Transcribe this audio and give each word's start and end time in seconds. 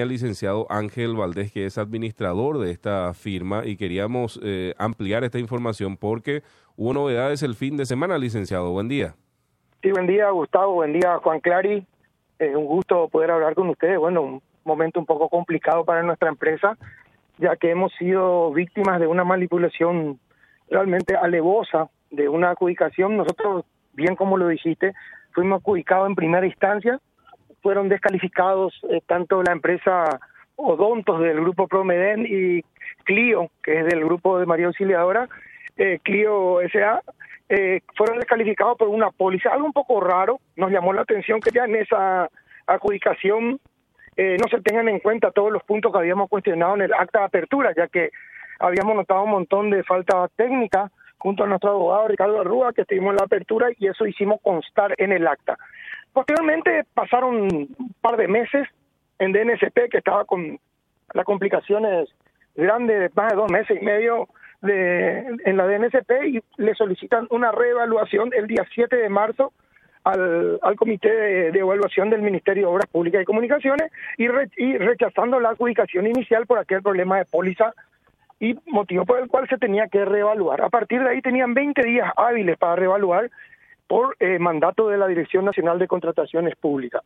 al 0.00 0.08
licenciado 0.08 0.66
Ángel 0.70 1.14
Valdés, 1.14 1.52
que 1.52 1.66
es 1.66 1.78
administrador 1.78 2.58
de 2.58 2.70
esta 2.70 3.12
firma, 3.14 3.62
y 3.64 3.76
queríamos 3.76 4.40
eh, 4.42 4.74
ampliar 4.78 5.24
esta 5.24 5.38
información 5.38 5.96
porque 5.96 6.42
hubo 6.76 6.94
novedades 6.94 7.42
el 7.42 7.54
fin 7.54 7.76
de 7.76 7.86
semana, 7.86 8.18
licenciado. 8.18 8.70
Buen 8.70 8.88
día. 8.88 9.14
Sí, 9.82 9.90
buen 9.90 10.06
día, 10.06 10.30
Gustavo. 10.30 10.74
Buen 10.74 10.92
día, 10.92 11.18
Juan 11.18 11.40
Clary. 11.40 11.86
Es 12.38 12.54
un 12.54 12.66
gusto 12.66 13.08
poder 13.08 13.30
hablar 13.30 13.54
con 13.54 13.68
ustedes. 13.68 13.98
Bueno, 13.98 14.22
un 14.22 14.42
momento 14.64 15.00
un 15.00 15.06
poco 15.06 15.28
complicado 15.28 15.84
para 15.84 16.02
nuestra 16.02 16.28
empresa, 16.28 16.76
ya 17.38 17.56
que 17.56 17.70
hemos 17.70 17.92
sido 17.94 18.52
víctimas 18.52 19.00
de 19.00 19.06
una 19.06 19.24
manipulación 19.24 20.18
realmente 20.70 21.16
alevosa 21.16 21.88
de 22.10 22.28
una 22.28 22.50
adjudicación. 22.50 23.16
Nosotros, 23.16 23.64
bien 23.92 24.16
como 24.16 24.36
lo 24.36 24.48
dijiste, 24.48 24.92
fuimos 25.32 25.60
adjudicados 25.60 26.08
en 26.08 26.14
primera 26.14 26.46
instancia 26.46 27.00
fueron 27.62 27.88
descalificados 27.88 28.74
eh, 28.90 29.00
tanto 29.06 29.42
la 29.42 29.52
empresa 29.52 30.20
Odontos 30.56 31.20
del 31.20 31.40
grupo 31.40 31.66
Promeden 31.66 32.26
y 32.28 32.62
Clio, 33.04 33.50
que 33.62 33.80
es 33.80 33.86
del 33.86 34.04
grupo 34.04 34.38
de 34.38 34.46
María 34.46 34.66
Auxiliadora, 34.66 35.28
eh, 35.76 35.98
Clio 36.02 36.58
SA, 36.70 37.00
eh, 37.48 37.80
fueron 37.96 38.18
descalificados 38.18 38.76
por 38.76 38.88
una 38.88 39.10
póliza, 39.10 39.50
algo 39.50 39.66
un 39.66 39.72
poco 39.72 40.00
raro, 40.00 40.40
nos 40.56 40.70
llamó 40.70 40.92
la 40.92 41.02
atención 41.02 41.40
que 41.40 41.50
ya 41.50 41.64
en 41.64 41.76
esa 41.76 42.28
adjudicación 42.66 43.60
no 44.14 44.48
se 44.50 44.60
tengan 44.60 44.90
en 44.90 44.98
cuenta 44.98 45.30
todos 45.30 45.50
los 45.50 45.62
puntos 45.62 45.90
que 45.90 45.98
habíamos 45.98 46.28
cuestionado 46.28 46.74
en 46.74 46.82
el 46.82 46.92
acta 46.92 47.20
de 47.20 47.24
apertura, 47.24 47.72
ya 47.74 47.88
que 47.88 48.10
habíamos 48.60 48.94
notado 48.94 49.22
un 49.22 49.30
montón 49.30 49.70
de 49.70 49.82
falta 49.84 50.28
técnica 50.36 50.90
junto 51.16 51.44
a 51.44 51.46
nuestro 51.46 51.70
abogado 51.70 52.08
Ricardo 52.08 52.40
Arrúa, 52.40 52.72
que 52.72 52.82
estuvimos 52.82 53.12
en 53.12 53.16
la 53.16 53.24
apertura 53.24 53.68
y 53.78 53.86
eso 53.86 54.06
hicimos 54.06 54.40
constar 54.42 54.94
en 54.98 55.12
el 55.12 55.26
acta. 55.26 55.56
Posteriormente 56.12 56.84
pasaron 56.94 57.42
un 57.42 57.94
par 58.00 58.16
de 58.16 58.28
meses 58.28 58.68
en 59.18 59.32
DNSP, 59.32 59.88
que 59.90 59.98
estaba 59.98 60.24
con 60.24 60.58
las 61.14 61.24
complicaciones 61.24 62.08
grandes 62.54 63.00
de 63.00 63.10
más 63.14 63.30
de 63.30 63.36
dos 63.36 63.50
meses 63.50 63.78
y 63.80 63.84
medio 63.84 64.28
de, 64.60 65.26
en 65.44 65.56
la 65.56 65.66
DNSP 65.66 66.10
y 66.26 66.42
le 66.56 66.74
solicitan 66.74 67.26
una 67.30 67.50
reevaluación 67.50 68.30
el 68.36 68.46
día 68.46 68.64
7 68.74 68.94
de 68.94 69.08
marzo 69.08 69.52
al, 70.04 70.58
al 70.62 70.76
Comité 70.76 71.10
de, 71.52 71.58
Evaluación 71.58 72.10
del 72.10 72.22
Ministerio 72.22 72.66
de 72.66 72.72
Obras 72.72 72.86
Públicas 72.86 73.22
y 73.22 73.24
Comunicaciones 73.24 73.90
y, 74.18 74.24
y 74.56 74.78
rechazando 74.78 75.40
la 75.40 75.50
adjudicación 75.50 76.06
inicial 76.06 76.46
por 76.46 76.58
aquel 76.58 76.82
problema 76.82 77.18
de 77.18 77.24
póliza 77.24 77.72
y 78.40 78.56
motivo 78.66 79.04
por 79.04 79.20
el 79.20 79.28
cual 79.28 79.48
se 79.48 79.58
tenía 79.58 79.86
que 79.86 80.04
reevaluar. 80.04 80.62
A 80.62 80.68
partir 80.68 81.02
de 81.02 81.10
ahí 81.10 81.22
tenían 81.22 81.54
20 81.54 81.82
días 81.82 82.12
hábiles 82.16 82.58
para 82.58 82.76
reevaluar 82.76 83.30
por 83.92 84.16
eh, 84.20 84.38
mandato 84.38 84.88
de 84.88 84.96
la 84.96 85.06
Dirección 85.06 85.44
Nacional 85.44 85.78
de 85.78 85.86
Contrataciones 85.86 86.56
Públicas. 86.56 87.02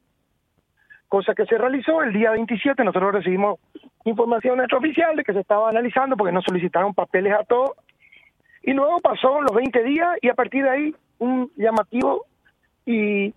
Cosa 1.09 1.35
que 1.35 1.45
se 1.45 1.59
realizó 1.59 2.01
el 2.01 2.13
día 2.13 2.31
27, 2.31 2.85
nosotros 2.85 3.13
recibimos 3.13 3.59
información 4.05 4.61
extraoficial 4.61 5.17
de 5.17 5.25
que 5.25 5.33
se 5.33 5.41
estaba 5.41 5.69
analizando 5.69 6.17
porque 6.17 6.33
nos 6.33 6.45
solicitaron 6.45 6.95
papeles 6.95 7.33
a 7.33 7.43
todos. 7.43 7.73
Y 8.63 8.73
luego 8.73 9.01
pasó 9.01 9.41
los 9.41 9.51
20 9.53 9.83
días 9.83 10.17
y 10.23 10.29
a 10.29 10.35
partir 10.35 10.63
de 10.63 10.71
ahí 10.71 10.95
un 11.19 11.51
llamativo 11.57 12.25
y, 12.85 13.35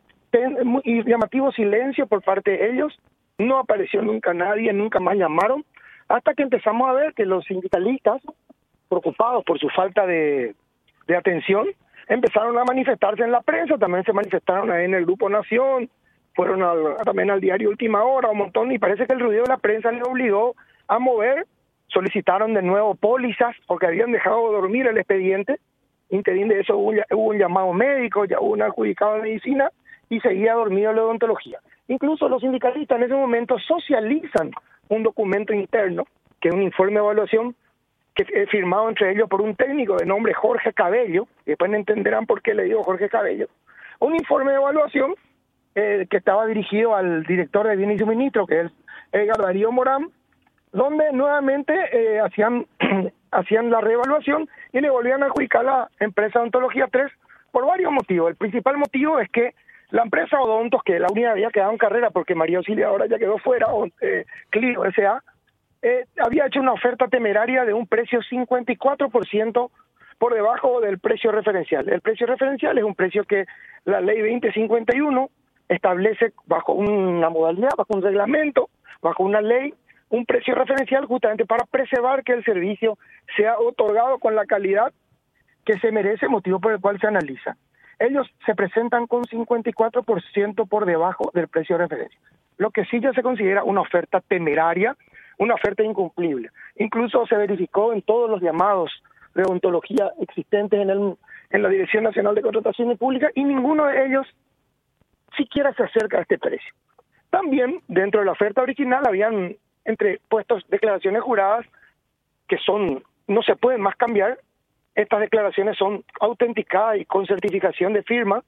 y 0.83 1.03
llamativo 1.09 1.51
silencio 1.51 2.05
por 2.05 2.21
parte 2.21 2.51
de 2.51 2.69
ellos. 2.69 2.95
No 3.39 3.57
apareció 3.57 4.03
nunca 4.03 4.31
nadie, 4.31 4.71
nunca 4.73 4.99
más 4.99 5.15
llamaron, 5.15 5.65
hasta 6.07 6.35
que 6.35 6.43
empezamos 6.43 6.87
a 6.87 6.93
ver 6.93 7.15
que 7.15 7.25
los 7.25 7.43
sindicalistas, 7.45 8.21
preocupados 8.89 9.43
por 9.43 9.57
su 9.57 9.69
falta 9.69 10.05
de, 10.05 10.53
de 11.07 11.17
atención, 11.17 11.65
empezaron 12.09 12.57
a 12.57 12.65
manifestarse 12.65 13.23
en 13.23 13.31
la 13.31 13.41
prensa, 13.41 13.77
también 13.77 14.03
se 14.03 14.13
manifestaron 14.13 14.71
en 14.71 14.93
el 14.93 15.05
Grupo 15.05 15.29
Nación, 15.29 15.89
fueron 16.33 16.63
también 17.05 17.29
al 17.29 17.39
diario 17.39 17.69
Última 17.69 18.03
Hora, 18.03 18.29
un 18.29 18.39
montón, 18.39 18.71
y 18.71 18.79
parece 18.79 19.05
que 19.05 19.13
el 19.13 19.19
ruido 19.19 19.43
de 19.43 19.49
la 19.49 19.57
prensa 19.57 19.91
les 19.91 20.03
obligó 20.03 20.55
a 20.87 20.97
mover, 20.97 21.45
solicitaron 21.87 22.53
de 22.53 22.63
nuevo 22.63 22.95
pólizas 22.95 23.55
porque 23.67 23.87
habían 23.87 24.11
dejado 24.11 24.51
dormir 24.51 24.87
el 24.87 24.97
expediente, 24.97 25.59
interín 26.09 26.47
de 26.47 26.61
eso 26.61 26.77
hubo, 26.77 26.93
un 27.11 27.37
llamado 27.37 27.71
médico, 27.73 28.25
ya 28.25 28.39
hubo 28.39 28.53
un 28.53 28.63
adjudicado 28.63 29.15
de 29.15 29.21
medicina 29.21 29.71
y 30.09 30.19
seguía 30.19 30.53
dormido 30.53 30.91
la 30.93 31.03
odontología. 31.03 31.59
Incluso 31.87 32.27
los 32.27 32.41
sindicalistas 32.41 32.97
en 32.97 33.03
ese 33.03 33.13
momento 33.13 33.57
socializan 33.59 34.51
un 34.87 35.03
documento 35.03 35.53
interno, 35.53 36.05
que 36.41 36.49
es 36.49 36.55
un 36.55 36.63
informe 36.63 36.93
de 36.93 36.99
evaluación 36.99 37.55
que 38.25 38.47
firmado 38.47 38.89
entre 38.89 39.11
ellos 39.11 39.29
por 39.29 39.41
un 39.41 39.55
técnico 39.55 39.95
de 39.95 40.05
nombre 40.05 40.33
Jorge 40.33 40.73
Cabello, 40.73 41.27
y 41.45 41.51
después 41.51 41.71
entenderán 41.73 42.25
por 42.25 42.41
qué 42.41 42.53
le 42.53 42.63
digo 42.63 42.83
Jorge 42.83 43.09
Cabello, 43.09 43.47
un 43.99 44.15
informe 44.15 44.51
de 44.51 44.57
evaluación 44.57 45.15
eh, 45.75 46.07
que 46.09 46.17
estaba 46.17 46.45
dirigido 46.45 46.95
al 46.95 47.23
director 47.23 47.67
de 47.67 47.75
bienes 47.75 48.01
y 48.01 48.45
que 48.47 48.61
es 48.61 48.71
Edgar 49.11 49.37
Darío 49.37 49.71
Morán, 49.71 50.09
donde 50.71 51.11
nuevamente 51.13 51.73
eh, 51.91 52.19
hacían, 52.19 52.65
hacían 53.31 53.69
la 53.69 53.81
reevaluación 53.81 54.49
y 54.73 54.81
le 54.81 54.89
volvían 54.89 55.23
a 55.23 55.27
adjudicar 55.27 55.63
la 55.63 55.89
empresa 55.99 56.39
Odontología 56.39 56.87
3 56.91 57.11
por 57.51 57.65
varios 57.65 57.91
motivos. 57.91 58.29
El 58.29 58.35
principal 58.35 58.77
motivo 58.77 59.19
es 59.19 59.29
que 59.29 59.53
la 59.91 60.03
empresa 60.03 60.39
Odontos, 60.39 60.83
que 60.83 60.99
la 60.99 61.07
unidad 61.09 61.31
había 61.31 61.49
quedado 61.49 61.71
en 61.71 61.77
carrera 61.77 62.11
porque 62.11 62.35
María 62.35 62.57
Auxilia 62.57 62.87
ahora 62.87 63.07
ya 63.07 63.17
quedó 63.17 63.37
fuera, 63.39 63.67
eh, 64.01 64.25
Clio 64.49 64.85
S.A., 64.85 65.23
eh, 65.81 66.05
había 66.17 66.47
hecho 66.47 66.59
una 66.59 66.73
oferta 66.73 67.07
temeraria 67.07 67.65
de 67.65 67.73
un 67.73 67.87
precio 67.87 68.19
54% 68.19 69.71
por 70.17 70.33
debajo 70.33 70.81
del 70.81 70.99
precio 70.99 71.31
referencial. 71.31 71.87
El 71.89 72.01
precio 72.01 72.27
referencial 72.27 72.77
es 72.77 72.83
un 72.83 72.95
precio 72.95 73.23
que 73.23 73.45
la 73.85 74.01
ley 74.01 74.19
2051 74.19 75.29
establece 75.69 76.33
bajo 76.45 76.73
una 76.73 77.29
modalidad, 77.29 77.69
bajo 77.77 77.93
un 77.93 78.01
reglamento, 78.01 78.69
bajo 79.01 79.23
una 79.23 79.39
ley, 79.39 79.73
un 80.09 80.25
precio 80.25 80.55
referencial 80.55 81.05
justamente 81.05 81.45
para 81.45 81.65
preservar 81.65 82.23
que 82.23 82.33
el 82.33 82.43
servicio 82.43 82.97
sea 83.37 83.57
otorgado 83.57 84.17
con 84.17 84.35
la 84.35 84.45
calidad 84.45 84.91
que 85.65 85.79
se 85.79 85.91
merece, 85.91 86.27
motivo 86.27 86.59
por 86.59 86.73
el 86.73 86.81
cual 86.81 86.99
se 86.99 87.07
analiza. 87.07 87.55
Ellos 87.99 88.27
se 88.45 88.55
presentan 88.55 89.07
con 89.07 89.23
54% 89.23 90.67
por 90.67 90.85
debajo 90.85 91.31
del 91.33 91.47
precio 91.47 91.77
de 91.77 91.83
referencia, 91.83 92.19
lo 92.57 92.71
que 92.71 92.85
sí 92.85 92.99
ya 92.99 93.13
se 93.13 93.21
considera 93.21 93.63
una 93.63 93.81
oferta 93.81 94.21
temeraria 94.21 94.95
una 95.39 95.55
oferta 95.55 95.83
incumplible. 95.83 96.49
Incluso 96.75 97.25
se 97.25 97.35
verificó 97.35 97.93
en 97.93 98.01
todos 98.03 98.29
los 98.29 98.41
llamados 98.41 98.91
de 99.33 99.43
ontología 99.49 100.11
existentes 100.21 100.79
en, 100.79 100.89
el, 100.89 101.15
en 101.49 101.63
la 101.63 101.69
Dirección 101.69 102.03
Nacional 102.03 102.35
de 102.35 102.41
Contrataciones 102.41 102.97
Públicas 102.97 103.31
y 103.35 103.43
ninguno 103.43 103.85
de 103.87 104.05
ellos 104.05 104.27
siquiera 105.35 105.73
se 105.73 105.83
acerca 105.83 106.17
a 106.17 106.21
este 106.21 106.37
precio. 106.37 106.73
También 107.29 107.81
dentro 107.87 108.19
de 108.19 108.25
la 108.25 108.33
oferta 108.33 108.61
original 108.61 109.03
habían 109.07 109.55
entre 109.85 110.19
puestos 110.29 110.63
declaraciones 110.69 111.21
juradas 111.21 111.65
que 112.47 112.57
son 112.57 113.03
no 113.27 113.41
se 113.43 113.55
pueden 113.55 113.81
más 113.81 113.95
cambiar. 113.95 114.39
Estas 114.95 115.21
declaraciones 115.21 115.77
son 115.77 116.03
autenticadas 116.19 116.97
y 116.97 117.05
con 117.05 117.25
certificación 117.27 117.93
de 117.93 118.03
firma, 118.03 118.43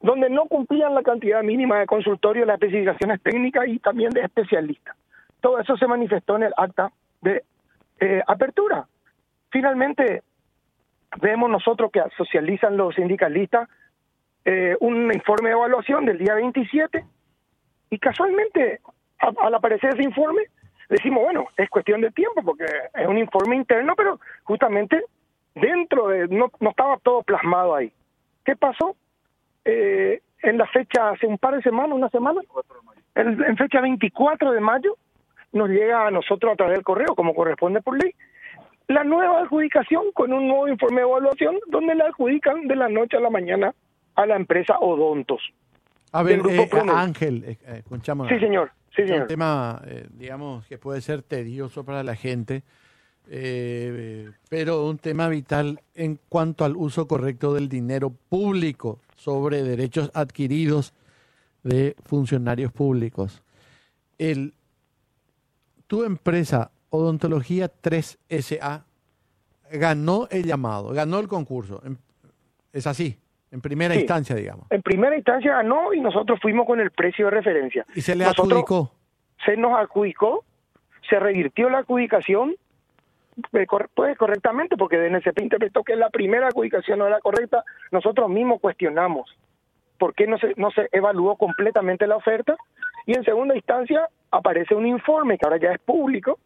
donde 0.00 0.30
no 0.30 0.46
cumplían 0.46 0.94
la 0.94 1.02
cantidad 1.02 1.42
mínima 1.42 1.78
de 1.78 1.86
consultorio, 1.86 2.44
las 2.46 2.54
especificaciones 2.54 3.22
técnicas 3.22 3.68
y 3.68 3.78
también 3.78 4.10
de 4.10 4.22
especialistas. 4.22 4.96
Todo 5.44 5.58
eso 5.58 5.76
se 5.76 5.86
manifestó 5.86 6.36
en 6.36 6.44
el 6.44 6.54
acta 6.56 6.90
de 7.20 7.44
eh, 8.00 8.22
apertura. 8.26 8.86
Finalmente, 9.50 10.22
vemos 11.20 11.50
nosotros 11.50 11.90
que 11.92 12.00
socializan 12.16 12.78
los 12.78 12.94
sindicalistas 12.94 13.68
eh, 14.46 14.74
un 14.80 15.12
informe 15.12 15.50
de 15.50 15.54
evaluación 15.54 16.06
del 16.06 16.16
día 16.16 16.32
27 16.32 17.04
y 17.90 17.98
casualmente 17.98 18.80
al 19.18 19.54
aparecer 19.54 19.90
ese 19.92 20.04
informe 20.04 20.44
decimos, 20.88 21.24
bueno, 21.24 21.46
es 21.58 21.68
cuestión 21.68 22.00
de 22.00 22.10
tiempo 22.12 22.42
porque 22.42 22.64
es 22.94 23.06
un 23.06 23.18
informe 23.18 23.56
interno, 23.56 23.92
pero 23.96 24.18
justamente 24.44 25.04
dentro 25.54 26.08
de, 26.08 26.26
no, 26.28 26.50
no 26.58 26.70
estaba 26.70 26.96
todo 27.02 27.22
plasmado 27.22 27.74
ahí. 27.74 27.92
¿Qué 28.46 28.56
pasó? 28.56 28.96
Eh, 29.66 30.22
en 30.42 30.56
la 30.56 30.66
fecha, 30.68 31.10
hace 31.10 31.26
un 31.26 31.36
par 31.36 31.54
de 31.54 31.60
semanas, 31.60 31.92
una 31.92 32.08
semana, 32.08 32.40
en, 33.14 33.44
en 33.44 33.56
fecha 33.58 33.82
24 33.82 34.50
de 34.50 34.60
mayo, 34.60 34.96
nos 35.54 35.70
llega 35.70 36.06
a 36.06 36.10
nosotros 36.10 36.52
a 36.52 36.56
través 36.56 36.74
del 36.76 36.84
correo, 36.84 37.14
como 37.14 37.34
corresponde 37.34 37.80
por 37.80 38.00
ley, 38.02 38.12
la 38.88 39.04
nueva 39.04 39.40
adjudicación 39.40 40.12
con 40.12 40.32
un 40.32 40.48
nuevo 40.48 40.68
informe 40.68 41.00
de 41.00 41.06
evaluación 41.06 41.56
donde 41.68 41.94
la 41.94 42.06
adjudican 42.06 42.66
de 42.66 42.76
la 42.76 42.88
noche 42.88 43.16
a 43.16 43.20
la 43.20 43.30
mañana 43.30 43.74
a 44.14 44.26
la 44.26 44.36
empresa 44.36 44.78
Odontos. 44.78 45.40
A 46.12 46.22
ver, 46.22 46.40
eh, 46.48 46.68
Ángel, 46.94 47.44
eh, 47.44 47.58
eh 47.66 47.82
Sí, 48.28 48.38
señor. 48.38 48.70
Sí, 48.94 49.02
señor. 49.02 49.22
un 49.22 49.26
tema, 49.26 49.82
eh, 49.86 50.06
digamos, 50.10 50.66
que 50.66 50.78
puede 50.78 51.00
ser 51.00 51.22
tedioso 51.22 51.84
para 51.84 52.04
la 52.04 52.14
gente, 52.14 52.62
pero 54.48 54.86
un 54.86 54.98
tema 54.98 55.28
vital 55.28 55.80
en 55.94 56.20
cuanto 56.28 56.64
al 56.64 56.76
uso 56.76 57.08
correcto 57.08 57.54
del 57.54 57.68
dinero 57.68 58.12
público 58.28 59.00
sobre 59.16 59.62
derechos 59.62 60.10
adquiridos 60.14 60.94
de 61.62 61.96
funcionarios 62.04 62.70
públicos. 62.70 63.42
El 64.18 64.52
tu 65.86 66.04
empresa 66.04 66.70
Odontología 66.90 67.68
3 67.68 68.18
SA 68.40 68.84
ganó 69.72 70.28
el 70.30 70.44
llamado, 70.44 70.92
ganó 70.92 71.18
el 71.18 71.28
concurso. 71.28 71.82
Es 72.72 72.86
así, 72.86 73.18
en 73.50 73.60
primera 73.60 73.94
instancia, 73.94 74.36
digamos. 74.36 74.66
En 74.70 74.82
primera 74.82 75.16
instancia 75.16 75.54
ganó 75.54 75.92
y 75.92 76.00
nosotros 76.00 76.38
fuimos 76.40 76.66
con 76.66 76.80
el 76.80 76.90
precio 76.90 77.26
de 77.26 77.30
referencia. 77.32 77.86
¿Y 77.94 78.00
se 78.00 78.14
le 78.14 78.24
adjudicó? 78.24 78.92
se 79.44 79.56
nos 79.56 79.78
adjudicó, 79.78 80.44
se 81.08 81.18
revirtió 81.18 81.68
la 81.68 81.78
adjudicación 81.78 82.56
pues, 83.50 83.66
pues 83.94 84.16
correctamente, 84.16 84.76
porque 84.76 84.96
DNCP 84.96 85.40
interpretó 85.40 85.82
que 85.82 85.96
la 85.96 86.10
primera 86.10 86.48
adjudicación 86.48 87.00
no 87.00 87.06
era 87.06 87.20
correcta, 87.20 87.64
nosotros 87.90 88.30
mismos 88.30 88.60
cuestionamos 88.60 89.36
por 89.98 90.14
qué 90.14 90.26
no 90.26 90.38
se, 90.38 90.54
no 90.56 90.70
se 90.70 90.88
evaluó 90.92 91.36
completamente 91.36 92.06
la 92.06 92.16
oferta, 92.16 92.56
y 93.06 93.14
en 93.14 93.24
segunda 93.24 93.56
instancia 93.56 94.08
aparece 94.36 94.74
un 94.74 94.86
informe 94.86 95.38
que 95.38 95.46
ahora 95.46 95.58
ya 95.58 95.72
es 95.72 95.80
público, 95.80 96.38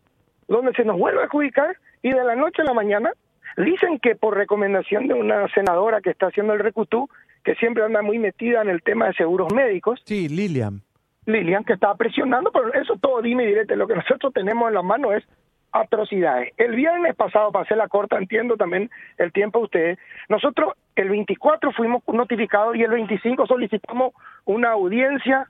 donde 0.47 0.73
se 0.73 0.85
nos 0.85 0.99
vuelve 0.99 1.21
a 1.21 1.25
adjudicar 1.25 1.77
y 2.03 2.11
de 2.11 2.25
la 2.25 2.37
noche 2.37 2.63
a 2.63 2.65
la 2.65 2.75
mañana 2.75 3.11
dicen 3.57 3.99
que 3.99 4.15
por 4.15 4.37
recomendación 4.37 5.09
de 5.09 5.15
una 5.15 5.49
senadora 5.49 6.01
que 6.01 6.11
está 6.11 6.27
haciendo 6.27 6.53
el 6.53 6.61
recutú, 6.61 7.09
que 7.45 7.55
siempre 7.57 7.85
anda 7.85 8.03
muy 8.03 8.19
metida 8.19 8.63
en 8.63 8.69
el 8.69 8.83
tema 8.83 9.07
de 9.07 9.15
seguros 9.15 9.53
médicos. 9.53 10.01
Sí, 10.05 10.29
Lilian. 10.29 10.83
Lilian, 11.27 11.65
que 11.65 11.75
estaba 11.75 11.95
presionando, 11.95 12.51
pero 12.53 12.73
eso 12.75 12.97
todo 13.01 13.21
dime 13.21 13.45
y 13.45 13.49
directo, 13.49 13.75
lo 13.77 13.87
que 13.87 13.97
nosotros 13.97 14.33
tenemos 14.33 14.69
en 14.69 14.75
la 14.75 14.83
mano 14.83 15.13
es 15.13 15.25
atrocidades. 15.73 16.53
El 16.57 16.75
viernes 16.75 17.15
pasado, 17.15 17.53
pasé 17.53 17.77
la 17.77 17.89
corta, 17.89 18.17
entiendo 18.17 18.57
también 18.57 18.91
el 19.19 19.33
tiempo 19.33 19.59
de 19.59 19.65
ustedes, 19.65 19.99
nosotros 20.29 20.75
el 20.97 21.11
24 21.11 21.73
fuimos 21.73 22.03
notificados 22.09 22.77
y 22.77 22.83
el 22.83 22.91
25 22.91 23.47
solicitamos 23.47 24.15
una 24.47 24.71
audiencia 24.71 25.47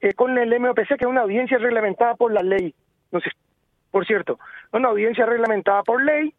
eh, 0.00 0.12
con 0.14 0.38
el 0.38 0.58
MOPC, 0.60 0.96
que 0.96 1.04
es 1.04 1.06
una 1.06 1.22
audiencia 1.22 1.58
reglamentada 1.58 2.14
por 2.14 2.32
la 2.32 2.42
ley. 2.42 2.74
No 3.10 3.20
sé, 3.20 3.30
por 3.90 4.06
cierto, 4.06 4.38
una 4.72 4.88
audiencia 4.88 5.26
reglamentada 5.26 5.82
por 5.82 6.02
ley, 6.02 6.34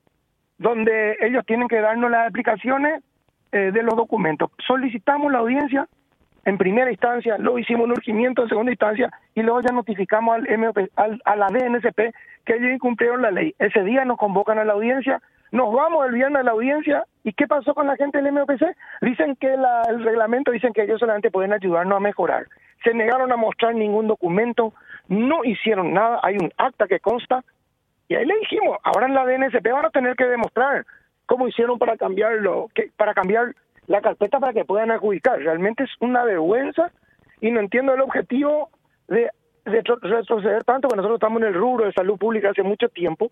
donde 0.57 1.17
ellos 1.21 1.45
tienen 1.45 1.67
que 1.67 1.79
darnos 1.79 2.11
las 2.11 2.25
explicaciones 2.25 3.03
eh, 3.51 3.71
de 3.71 3.83
los 3.83 3.95
documentos. 3.95 4.51
Solicitamos 4.65 5.31
la 5.31 5.39
audiencia 5.39 5.87
en 6.45 6.57
primera 6.57 6.91
instancia, 6.91 7.37
luego 7.37 7.59
hicimos 7.59 7.85
un 7.85 7.91
urgimiento 7.91 8.43
en 8.43 8.49
segunda 8.49 8.71
instancia 8.71 9.11
y 9.35 9.41
luego 9.41 9.61
ya 9.61 9.73
notificamos 9.73 10.35
al, 10.35 10.57
MOP, 10.57 10.77
al 10.95 11.21
a 11.25 11.35
la 11.35 11.47
DNSP 11.47 12.13
que 12.45 12.55
ellos 12.55 12.71
incumplieron 12.71 13.21
la 13.21 13.31
ley. 13.31 13.53
Ese 13.59 13.83
día 13.83 14.05
nos 14.05 14.17
convocan 14.17 14.57
a 14.57 14.65
la 14.65 14.73
audiencia, 14.73 15.21
nos 15.51 15.73
vamos 15.73 16.05
el 16.07 16.13
viernes 16.13 16.41
a 16.41 16.43
la 16.43 16.51
audiencia 16.51 17.03
y 17.23 17.33
¿qué 17.33 17.47
pasó 17.47 17.73
con 17.73 17.87
la 17.87 17.95
gente 17.97 18.21
del 18.21 18.31
MOPC? 18.31 18.63
Dicen 19.01 19.35
que 19.35 19.57
la, 19.57 19.81
el 19.89 20.03
reglamento 20.03 20.51
dicen 20.51 20.73
que 20.73 20.83
ellos 20.83 20.99
solamente 20.99 21.31
pueden 21.31 21.53
ayudarnos 21.53 21.97
a 21.97 21.99
mejorar. 21.99 22.45
Se 22.83 22.93
negaron 22.93 23.31
a 23.31 23.37
mostrar 23.37 23.75
ningún 23.75 24.07
documento, 24.07 24.73
no 25.07 25.43
hicieron 25.43 25.93
nada, 25.93 26.19
hay 26.23 26.35
un 26.35 26.51
acta 26.57 26.87
que 26.87 26.99
consta 26.99 27.43
y 28.07 28.15
ahí 28.15 28.25
le 28.25 28.37
dijimos, 28.39 28.77
ahora 28.83 29.05
en 29.05 29.13
la 29.13 29.25
DNSP 29.25 29.71
van 29.71 29.85
a 29.85 29.91
tener 29.91 30.15
que 30.15 30.25
demostrar 30.25 30.85
cómo 31.27 31.47
hicieron 31.47 31.77
para 31.77 31.95
cambiarlo, 31.95 32.67
para 32.97 33.13
cambiar 33.13 33.55
la 33.85 34.01
carpeta 34.01 34.39
para 34.39 34.53
que 34.53 34.65
puedan 34.65 34.91
adjudicar. 34.91 35.39
Realmente 35.39 35.83
es 35.83 35.91
una 35.99 36.23
vergüenza 36.23 36.91
y 37.39 37.51
no 37.51 37.59
entiendo 37.59 37.93
el 37.93 38.01
objetivo 38.01 38.69
de, 39.07 39.29
retroceder 39.65 40.63
tanto, 40.63 40.87
que 40.87 40.95
nosotros 40.95 41.17
estamos 41.17 41.41
en 41.41 41.49
el 41.49 41.53
rubro 41.53 41.85
de 41.85 41.93
salud 41.93 42.17
pública 42.17 42.49
hace 42.49 42.63
mucho 42.63 42.89
tiempo 42.89 43.31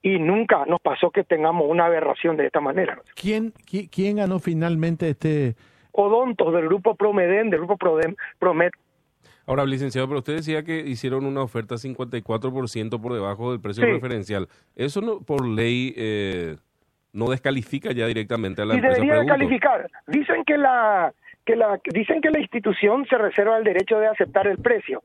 y 0.00 0.18
nunca 0.18 0.64
nos 0.66 0.80
pasó 0.80 1.10
que 1.10 1.24
tengamos 1.24 1.66
una 1.68 1.86
aberración 1.86 2.36
de 2.36 2.46
esta 2.46 2.60
manera. 2.60 2.98
¿Quién, 3.14 3.52
quién 3.90 4.16
ganó 4.16 4.38
finalmente 4.38 5.10
este...? 5.10 5.56
Odontos 5.94 6.52
del 6.52 6.66
grupo 6.66 6.96
Promeden, 6.96 7.50
del 7.50 7.60
grupo 7.60 7.76
Prodem, 7.76 8.14
Promet. 8.38 8.72
Ahora, 9.46 9.64
licenciado, 9.64 10.08
pero 10.08 10.18
usted 10.18 10.36
decía 10.36 10.64
que 10.64 10.80
hicieron 10.80 11.26
una 11.26 11.42
oferta 11.42 11.76
54% 11.76 13.00
por 13.00 13.12
debajo 13.12 13.52
del 13.52 13.60
precio 13.60 13.84
referencial. 13.84 14.48
¿Eso 14.74 15.00
no 15.02 15.20
por 15.20 15.46
ley 15.46 15.94
eh, 15.96 16.56
no 17.12 17.30
descalifica 17.30 17.92
ya 17.92 18.06
directamente 18.06 18.62
a 18.62 18.64
la 18.64 18.74
y 18.74 18.78
empresa. 18.78 19.00
debería 19.00 19.20
descalificar. 19.20 19.90
Dicen 20.08 20.44
que 20.44 20.58
la 20.58 21.12
que 21.44 21.56
la 21.56 21.78
dicen 21.92 22.20
que 22.20 22.30
la 22.30 22.40
institución 22.40 23.06
se 23.06 23.16
reserva 23.16 23.58
el 23.58 23.64
derecho 23.64 23.98
de 23.98 24.08
aceptar 24.08 24.46
el 24.46 24.58
precio. 24.58 25.02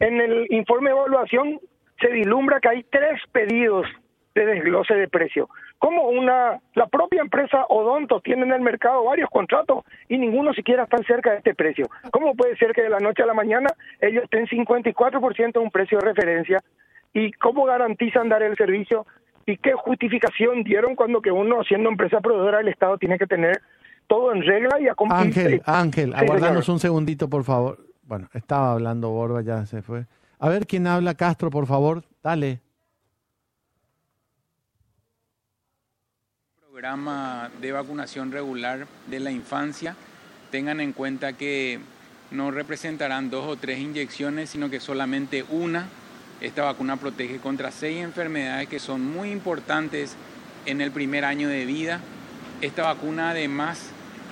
En 0.00 0.20
el 0.20 0.46
informe 0.50 0.90
de 0.90 0.96
evaluación 0.96 1.60
se 2.00 2.08
dilumbra 2.08 2.60
que 2.60 2.68
hay 2.68 2.82
tres 2.84 3.20
pedidos 3.30 3.86
de 4.34 4.46
desglose 4.46 4.94
de 4.94 5.08
precio. 5.08 5.48
Como 5.82 6.10
una 6.10 6.60
la 6.74 6.86
propia 6.86 7.22
empresa 7.22 7.66
Odonto 7.68 8.20
tiene 8.20 8.44
en 8.44 8.52
el 8.52 8.60
mercado 8.60 9.02
varios 9.02 9.28
contratos 9.30 9.84
y 10.08 10.16
ninguno 10.16 10.54
siquiera 10.54 10.84
está 10.84 10.98
cerca 10.98 11.32
de 11.32 11.38
este 11.38 11.56
precio. 11.56 11.86
¿Cómo 12.12 12.36
puede 12.36 12.56
ser 12.56 12.72
que 12.72 12.82
de 12.82 12.88
la 12.88 13.00
noche 13.00 13.24
a 13.24 13.26
la 13.26 13.34
mañana 13.34 13.66
ellos 14.00 14.22
estén 14.22 14.46
54% 14.46 15.52
de 15.54 15.58
un 15.58 15.72
precio 15.72 15.98
de 15.98 16.06
referencia 16.06 16.60
y 17.12 17.32
cómo 17.32 17.64
garantizan 17.64 18.28
dar 18.28 18.44
el 18.44 18.56
servicio 18.56 19.04
¿Y 19.44 19.56
qué 19.56 19.72
justificación 19.72 20.62
dieron 20.62 20.94
cuando 20.94 21.20
que 21.20 21.32
uno, 21.32 21.64
siendo 21.64 21.88
empresa 21.88 22.20
proveedora 22.20 22.58
del 22.58 22.68
Estado, 22.68 22.96
tiene 22.96 23.18
que 23.18 23.26
tener 23.26 23.60
todo 24.06 24.32
en 24.32 24.42
regla 24.42 24.80
y 24.80 24.86
a 24.86 24.94
Ángel, 25.10 25.62
Ángel, 25.64 26.14
aguardanos 26.14 26.68
un 26.68 26.78
segundito, 26.78 27.28
por 27.28 27.42
favor. 27.44 27.84
Bueno, 28.04 28.28
estaba 28.34 28.72
hablando 28.72 29.10
Borba, 29.10 29.42
ya 29.42 29.66
se 29.66 29.82
fue. 29.82 30.06
A 30.38 30.48
ver 30.48 30.66
quién 30.66 30.86
habla, 30.86 31.14
Castro, 31.14 31.50
por 31.50 31.66
favor. 31.66 32.04
Dale. 32.22 32.60
Programa 36.82 37.48
de 37.60 37.70
vacunación 37.70 38.32
regular 38.32 38.88
de 39.06 39.20
la 39.20 39.30
infancia. 39.30 39.94
Tengan 40.50 40.80
en 40.80 40.92
cuenta 40.92 41.32
que 41.32 41.78
no 42.32 42.50
representarán 42.50 43.30
dos 43.30 43.46
o 43.46 43.54
tres 43.54 43.78
inyecciones, 43.78 44.50
sino 44.50 44.68
que 44.68 44.80
solamente 44.80 45.44
una 45.48 45.86
esta 46.40 46.64
vacuna 46.64 46.96
protege 46.96 47.38
contra 47.38 47.70
seis 47.70 48.02
enfermedades 48.02 48.68
que 48.68 48.80
son 48.80 49.00
muy 49.00 49.30
importantes 49.30 50.16
en 50.66 50.80
el 50.80 50.90
primer 50.90 51.24
año 51.24 51.48
de 51.48 51.66
vida. 51.66 52.00
Esta 52.62 52.82
vacuna 52.82 53.30
además 53.30 53.78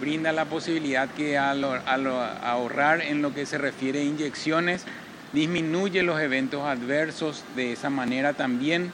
brinda 0.00 0.32
la 0.32 0.46
posibilidad 0.46 1.08
que 1.08 1.38
al, 1.38 1.62
ahorrar 1.62 3.00
en 3.00 3.22
lo 3.22 3.32
que 3.32 3.46
se 3.46 3.58
refiere 3.58 4.00
a 4.00 4.04
inyecciones, 4.04 4.86
disminuye 5.32 6.02
los 6.02 6.20
eventos 6.20 6.64
adversos 6.64 7.44
de 7.54 7.74
esa 7.74 7.90
manera 7.90 8.32
también. 8.32 8.90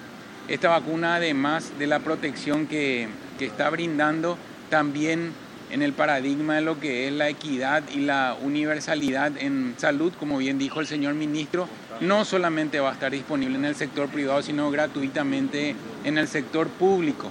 Esta 0.47 0.69
vacuna 0.69 1.15
además 1.15 1.73
de 1.79 1.87
la 1.87 2.01
protección 2.01 2.67
que, 2.67 3.09
que 3.37 3.47
está 3.47 3.71
brindando, 3.71 4.39
también 4.71 5.33
en 5.71 5.83
el 5.83 5.93
paradigma 5.93 6.57
de 6.57 6.61
lo 6.63 6.79
que 6.79 7.09
es 7.09 7.13
la 7.13 7.29
equidad 7.29 7.83
y 7.93 8.01
la 8.01 8.37
universalidad 8.41 9.33
en 9.39 9.75
salud, 9.77 10.13
como 10.19 10.39
bien 10.39 10.59
dijo 10.59 10.81
el 10.81 10.87
señor 10.87 11.15
ministro, 11.15 11.69
no 12.01 12.25
solamente 12.25 12.81
va 12.81 12.91
a 12.91 12.93
estar 12.93 13.11
disponible 13.11 13.57
en 13.57 13.65
el 13.65 13.75
sector 13.75 14.09
privado, 14.09 14.43
sino 14.43 14.71
gratuitamente 14.71 15.75
en 16.05 16.19
el 16.19 16.29
sector 16.29 16.69
público. 16.69 17.31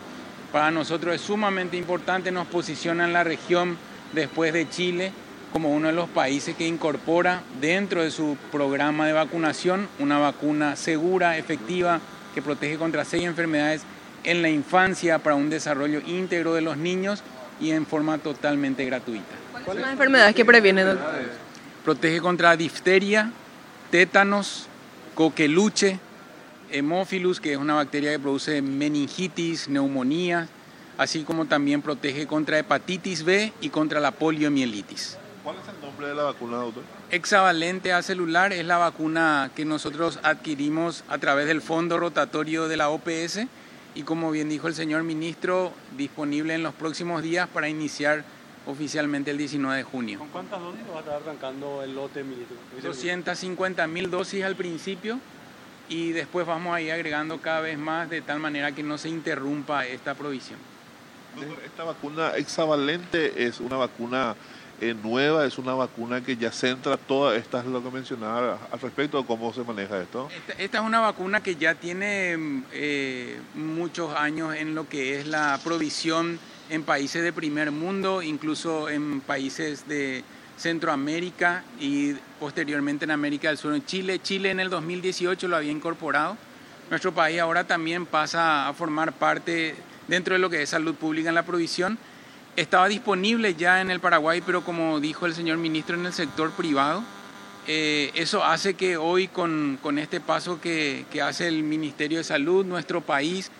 Para 0.51 0.71
nosotros 0.71 1.15
es 1.15 1.21
sumamente 1.21 1.77
importante, 1.77 2.31
nos 2.31 2.47
posiciona 2.47 3.05
en 3.05 3.13
la 3.13 3.23
región 3.23 3.77
después 4.13 4.53
de 4.53 4.69
Chile 4.69 5.11
como 5.51 5.69
uno 5.69 5.87
de 5.87 5.93
los 5.93 6.09
países 6.09 6.55
que 6.55 6.67
incorpora 6.67 7.41
dentro 7.61 8.03
de 8.03 8.11
su 8.11 8.37
programa 8.51 9.07
de 9.07 9.13
vacunación 9.13 9.87
una 9.99 10.19
vacuna 10.19 10.75
segura, 10.75 11.37
efectiva, 11.37 12.01
que 12.33 12.41
protege 12.41 12.77
contra 12.77 13.05
seis 13.05 13.23
enfermedades 13.23 13.83
en 14.25 14.41
la 14.41 14.49
infancia 14.49 15.19
para 15.19 15.35
un 15.35 15.49
desarrollo 15.49 16.01
íntegro 16.05 16.53
de 16.53 16.61
los 16.61 16.77
niños 16.77 17.23
y 17.59 17.71
en 17.71 17.85
forma 17.85 18.17
totalmente 18.17 18.83
gratuita. 18.85 19.35
¿Cuáles 19.51 19.67
son 19.67 19.81
las 19.81 19.91
enfermedades 19.91 20.35
que 20.35 20.43
previene, 20.43 20.83
doctor? 20.83 21.13
Protege 21.83 22.19
contra 22.19 22.57
difteria, 22.57 23.31
tétanos, 23.91 24.67
coqueluche, 25.13 25.99
hemófilus, 26.71 27.39
que 27.39 27.53
es 27.53 27.57
una 27.57 27.75
bacteria 27.75 28.11
que 28.11 28.19
produce 28.19 28.61
meningitis, 28.61 29.69
neumonía, 29.69 30.47
así 30.97 31.23
como 31.23 31.45
también 31.45 31.81
protege 31.81 32.27
contra 32.27 32.57
hepatitis 32.57 33.23
B 33.23 33.53
y 33.61 33.69
contra 33.69 33.99
la 33.99 34.11
poliomielitis. 34.11 35.17
¿Cuál 35.43 35.57
es 35.57 35.67
el 35.69 35.79
nombre 35.79 36.07
de 36.07 36.15
la 36.15 36.23
vacuna, 36.23 36.57
doctor? 36.57 36.83
Hexavalente 37.11 37.93
A 37.93 38.01
celular 38.01 38.51
es 38.51 38.65
la 38.65 38.77
vacuna 38.77 39.51
que 39.55 39.63
nosotros 39.63 40.19
adquirimos 40.23 41.03
a 41.07 41.19
través 41.19 41.45
del 41.45 41.61
fondo 41.61 41.99
rotatorio 41.99 42.67
de 42.67 42.77
la 42.77 42.89
OPS 42.89 43.41
y 43.95 44.03
como 44.03 44.29
bien 44.29 44.49
dijo 44.49 44.67
el 44.67 44.75
señor 44.75 45.03
ministro, 45.03 45.71
disponible 45.97 46.53
en 46.53 46.63
los 46.63 46.73
próximos 46.73 47.23
días 47.23 47.47
para 47.47 47.69
iniciar 47.69 48.25
oficialmente 48.67 49.31
el 49.31 49.37
19 49.37 49.77
de 49.77 49.83
junio. 49.83 50.19
¿Con 50.19 50.29
cuántas 50.29 50.59
dosis 50.59 50.81
va 50.91 50.97
a 50.97 50.99
estar 50.99 51.15
arrancando 51.15 51.81
el 51.81 51.95
lote, 51.95 52.23
ministro? 52.23 52.57
250 52.83 53.87
mil 53.87 54.11
dosis 54.11 54.43
al 54.43 54.55
principio 54.55 55.19
y 55.87 56.11
después 56.11 56.45
vamos 56.45 56.75
a 56.75 56.81
ir 56.81 56.91
agregando 56.91 57.39
cada 57.39 57.61
vez 57.61 57.77
más 57.77 58.09
de 58.09 58.21
tal 58.21 58.39
manera 58.39 58.73
que 58.73 58.83
no 58.83 58.97
se 58.97 59.07
interrumpa 59.07 59.85
esta 59.85 60.13
provisión. 60.13 60.59
esta 61.63 61.83
vacuna 61.83 62.35
hexavalente 62.35 63.45
es 63.45 63.59
una 63.59 63.77
vacuna 63.77 64.35
eh, 64.81 64.93
nueva, 64.93 65.45
es 65.45 65.57
una 65.57 65.73
vacuna 65.73 66.21
que 66.21 66.35
ya 66.35 66.51
centra 66.51 66.97
todas 66.97 67.37
estas, 67.37 67.65
lo 67.65 67.83
que 67.83 67.89
mencionaba 67.89 68.59
al 68.71 68.79
respecto 68.79 69.17
de 69.21 69.25
cómo 69.25 69.53
se 69.53 69.63
maneja 69.63 70.01
esto. 70.01 70.29
Esta, 70.57 70.79
es 70.79 70.83
una 70.83 70.99
vacuna 70.99 71.41
que 71.41 71.55
ya 71.55 71.75
tiene 71.75 72.63
eh, 72.73 73.39
muchos 73.53 74.13
años 74.15 74.55
en 74.55 74.75
lo 74.75 74.87
que 74.89 75.19
es 75.19 75.27
la 75.27 75.59
provisión 75.63 76.39
en 76.69 76.83
países 76.83 77.23
de 77.23 77.31
primer 77.31 77.71
mundo, 77.71 78.21
incluso 78.21 78.89
en 78.89 79.21
países 79.21 79.87
de 79.87 80.23
Centroamérica 80.57 81.63
y 81.79 82.13
posteriormente 82.39 83.05
en 83.05 83.11
América 83.11 83.49
del 83.49 83.57
Sur, 83.57 83.75
en 83.75 83.85
Chile. 83.85 84.19
Chile 84.21 84.51
en 84.51 84.59
el 84.59 84.69
2018 84.69 85.47
lo 85.47 85.57
había 85.57 85.71
incorporado. 85.71 86.37
Nuestro 86.89 87.13
país 87.13 87.39
ahora 87.39 87.65
también 87.65 88.05
pasa 88.05 88.67
a 88.67 88.73
formar 88.73 89.13
parte 89.13 89.75
dentro 90.07 90.35
de 90.35 90.39
lo 90.39 90.49
que 90.49 90.61
es 90.61 90.69
salud 90.69 90.95
pública 90.95 91.29
en 91.29 91.35
la 91.35 91.43
provisión. 91.43 91.97
Estaba 92.55 92.87
disponible 92.87 93.55
ya 93.55 93.81
en 93.81 93.91
el 93.91 93.99
Paraguay, 93.99 94.41
pero 94.45 94.63
como 94.63 94.99
dijo 95.01 95.25
el 95.25 95.35
señor 95.35 95.57
ministro, 95.57 95.97
en 95.97 96.05
el 96.05 96.13
sector 96.13 96.51
privado. 96.51 97.03
Eh, 97.67 98.11
eso 98.15 98.43
hace 98.43 98.75
que 98.75 98.95
hoy 98.95 99.27
con, 99.27 99.77
con 99.81 99.99
este 99.99 100.21
paso 100.21 100.61
que, 100.61 101.05
que 101.11 101.21
hace 101.21 101.47
el 101.47 101.63
Ministerio 101.63 102.19
de 102.19 102.23
Salud, 102.23 102.65
nuestro 102.65 103.01
país, 103.01 103.51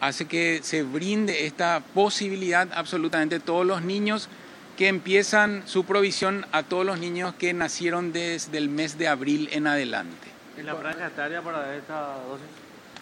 hace 0.00 0.26
que 0.26 0.60
se 0.62 0.82
brinde 0.82 1.46
esta 1.46 1.82
posibilidad 1.94 2.68
absolutamente 2.74 3.36
a 3.36 3.40
todos 3.40 3.64
los 3.64 3.82
niños 3.82 4.28
que 4.76 4.88
empiezan 4.88 5.62
su 5.66 5.84
provisión 5.84 6.46
a 6.52 6.62
todos 6.62 6.84
los 6.84 6.98
niños 6.98 7.34
que 7.34 7.52
nacieron 7.52 8.12
desde 8.12 8.58
el 8.58 8.68
mes 8.68 8.98
de 8.98 9.08
abril 9.08 9.48
en 9.52 9.66
adelante. 9.66 10.28
¿En 10.56 10.66
la 10.66 10.74
franja 10.74 11.06
etaria 11.06 11.40
para 11.42 11.74
esta 11.76 12.18
dosis? 12.28 12.46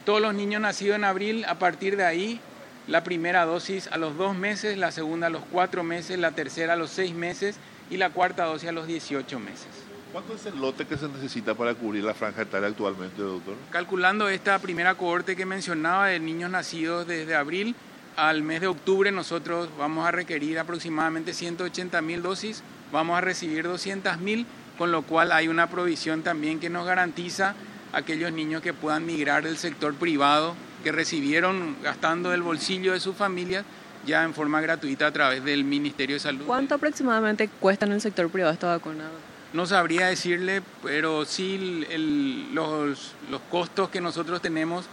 Todos 0.05 0.23
los 0.23 0.35
niños 0.35 0.61
nacidos 0.61 0.97
en 0.97 1.05
abril, 1.05 1.45
a 1.47 1.59
partir 1.59 1.97
de 1.97 2.05
ahí, 2.05 2.41
la 2.87 3.03
primera 3.03 3.45
dosis 3.45 3.89
a 3.89 3.99
los 3.99 4.17
dos 4.17 4.37
meses, 4.37 4.79
la 4.79 4.93
segunda 4.93 5.27
a 5.27 5.31
los 5.31 5.43
cuatro 5.51 5.83
meses, 5.83 6.19
la 6.19 6.33
tercera 6.33 6.75
a 6.75 6.77
los 6.77 6.91
seis 6.91 7.15
meses 7.15 7.57
y 7.91 7.97
la 7.97 8.11
cuarta 8.11 8.45
dosis 8.45 8.69
a 8.69 8.73
los 8.73 8.87
18 8.87 9.39
meses. 9.41 9.67
¿Cuánto 10.13 10.35
es 10.35 10.47
el 10.47 10.59
lote 10.59 10.87
que 10.87 10.97
se 10.97 11.09
necesita 11.09 11.55
para 11.55 11.75
cubrir 11.75 12.05
la 12.05 12.15
franja 12.15 12.43
etaria 12.43 12.69
actualmente, 12.69 13.21
doctor? 13.21 13.55
Calculando 13.71 14.29
esta 14.29 14.59
primera 14.59 14.95
cohorte 14.95 15.37
que 15.37 15.45
mencionaba 15.45 16.07
de 16.07 16.21
niños 16.21 16.51
nacidos 16.51 17.07
desde 17.07 17.35
abril 17.35 17.75
al 18.17 18.43
mes 18.43 18.61
de 18.63 18.69
octubre, 18.69 19.13
nosotros 19.13 19.69
vamos 19.77 20.07
a 20.07 20.13
requerir 20.13 20.59
aproximadamente 20.59 21.35
180 21.35 22.01
mil 22.03 22.23
dosis, 22.23 22.63
vamos 22.93 23.19
a 23.19 23.21
recibir 23.21 23.65
200 23.65 24.19
mil, 24.19 24.47
con 24.79 24.91
lo 24.91 25.03
cual 25.03 25.33
hay 25.33 25.49
una 25.49 25.69
provisión 25.69 26.23
también 26.23 26.61
que 26.61 26.71
nos 26.71 26.87
garantiza 26.87 27.55
aquellos 27.93 28.33
niños 28.33 28.63
que 28.63 28.73
puedan 28.73 29.05
migrar 29.05 29.45
del 29.45 29.59
sector 29.59 29.95
privado, 29.95 30.55
que 30.87 30.93
recibieron 30.93 31.75
gastando 31.83 32.31
del 32.31 32.43
bolsillo 32.43 32.93
de 32.93 33.01
sus 33.01 33.17
familias, 33.17 33.65
ya 34.07 34.23
en 34.23 34.33
forma 34.33 34.61
gratuita 34.61 35.09
a 35.09 35.11
través 35.11 35.43
del 35.43 35.65
Ministerio 35.65 36.15
de 36.15 36.21
Salud. 36.21 36.47
¿Cuánto 36.47 36.77
aproximadamente 36.77 37.49
cuesta 37.49 37.87
en 37.87 37.91
el 37.91 38.01
sector 38.01 38.31
privado 38.31 38.53
esta 38.53 38.69
vacuna? 38.69 39.11
No 39.53 39.67
sabría 39.67 40.07
decirle, 40.07 40.63
pero 40.85 41.25
sí 41.25 41.85
el, 41.91 42.55
los, 42.55 43.15
los 43.33 43.41
costos 43.51 43.89
que 43.89 44.01
nosotros 44.01 44.41
tenemos 44.41 44.85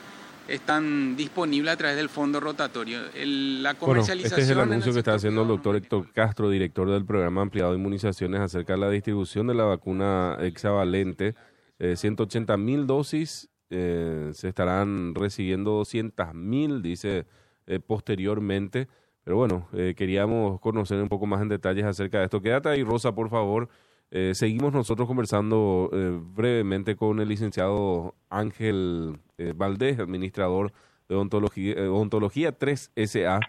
están 0.48 1.16
disponibles 1.16 1.74
a 1.74 1.78
través 1.78 1.96
del 1.96 2.10
fondo 2.10 2.40
rotatorio. 2.40 3.02
El, 3.14 3.62
la 3.62 3.76
comercialización... 3.76 4.32
Bueno, 4.32 4.42
este 4.42 4.52
es 4.52 4.58
el 4.58 4.60
anuncio 4.60 4.94
que 4.94 5.00
está 5.00 5.14
haciendo 5.14 5.44
el 5.44 5.48
doctor 5.48 5.76
Héctor 5.76 6.12
Castro, 6.12 6.50
director 6.50 6.90
del 6.90 7.06
programa 7.06 7.44
ampliado 7.44 7.70
de 7.70 7.78
inmunizaciones 7.78 8.42
acerca 8.42 8.74
de 8.74 8.80
la 8.80 8.90
distribución 8.90 9.46
de 9.46 9.54
la 9.54 9.66
vacuna 9.66 10.38
hexavalente. 10.42 11.36
Eh, 11.78 11.96
180 11.96 12.58
mil 12.58 12.88
dosis, 12.88 13.52
eh, 13.74 14.30
se 14.34 14.50
estarán 14.50 15.16
recibiendo 15.16 15.72
200 15.72 16.34
mil, 16.34 16.82
dice 16.82 17.26
eh, 17.68 17.80
posteriormente. 17.80 18.88
Pero 19.24 19.38
bueno, 19.38 19.68
eh, 19.74 19.96
queríamos 19.98 20.60
conocer 20.60 21.02
un 21.02 21.10
poco 21.10 21.26
más 21.26 21.42
en 21.42 21.50
detalles 21.50 21.86
acerca 21.86 22.20
de 22.20 22.26
esto. 22.26 22.42
Quédate 22.42 22.70
ahí, 22.70 22.84
Rosa, 22.84 23.16
por 23.16 23.30
favor. 23.30 23.70
Eh, 24.12 24.36
seguimos 24.36 24.74
nosotros 24.74 25.08
conversando 25.08 25.90
eh, 25.92 26.20
brevemente 26.22 26.96
con 26.96 27.20
el 27.20 27.30
licenciado 27.30 28.16
Ángel 28.30 29.18
Valdés, 29.56 29.98
administrador 29.98 30.72
de 31.10 31.16
Odontología, 31.16 31.74
eh, 31.74 31.88
Odontología 31.88 32.58
3SA. 32.58 33.40